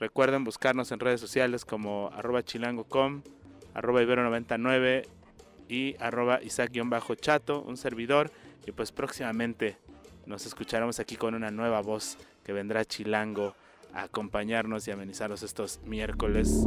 Recuerden 0.00 0.42
buscarnos 0.42 0.90
en 0.90 1.00
redes 1.00 1.20
sociales 1.20 1.66
como 1.66 2.10
arroba 2.14 2.42
chilango.com, 2.42 3.20
arroba 3.74 4.02
ibero99 4.02 5.06
y 5.68 5.96
arroba 6.00 6.42
Isaac-chato, 6.42 7.60
un 7.60 7.76
servidor. 7.76 8.30
Y 8.66 8.72
pues 8.72 8.90
próximamente 8.90 9.76
nos 10.24 10.46
escucharemos 10.46 10.98
aquí 10.98 11.16
con 11.16 11.34
una 11.34 11.50
nueva 11.50 11.82
voz 11.82 12.16
que 12.42 12.54
vendrá 12.54 12.86
Chilango 12.86 13.54
a 13.92 14.04
acompañarnos 14.04 14.88
y 14.88 14.92
amenizarnos 14.92 15.42
estos 15.42 15.80
miércoles. 15.84 16.66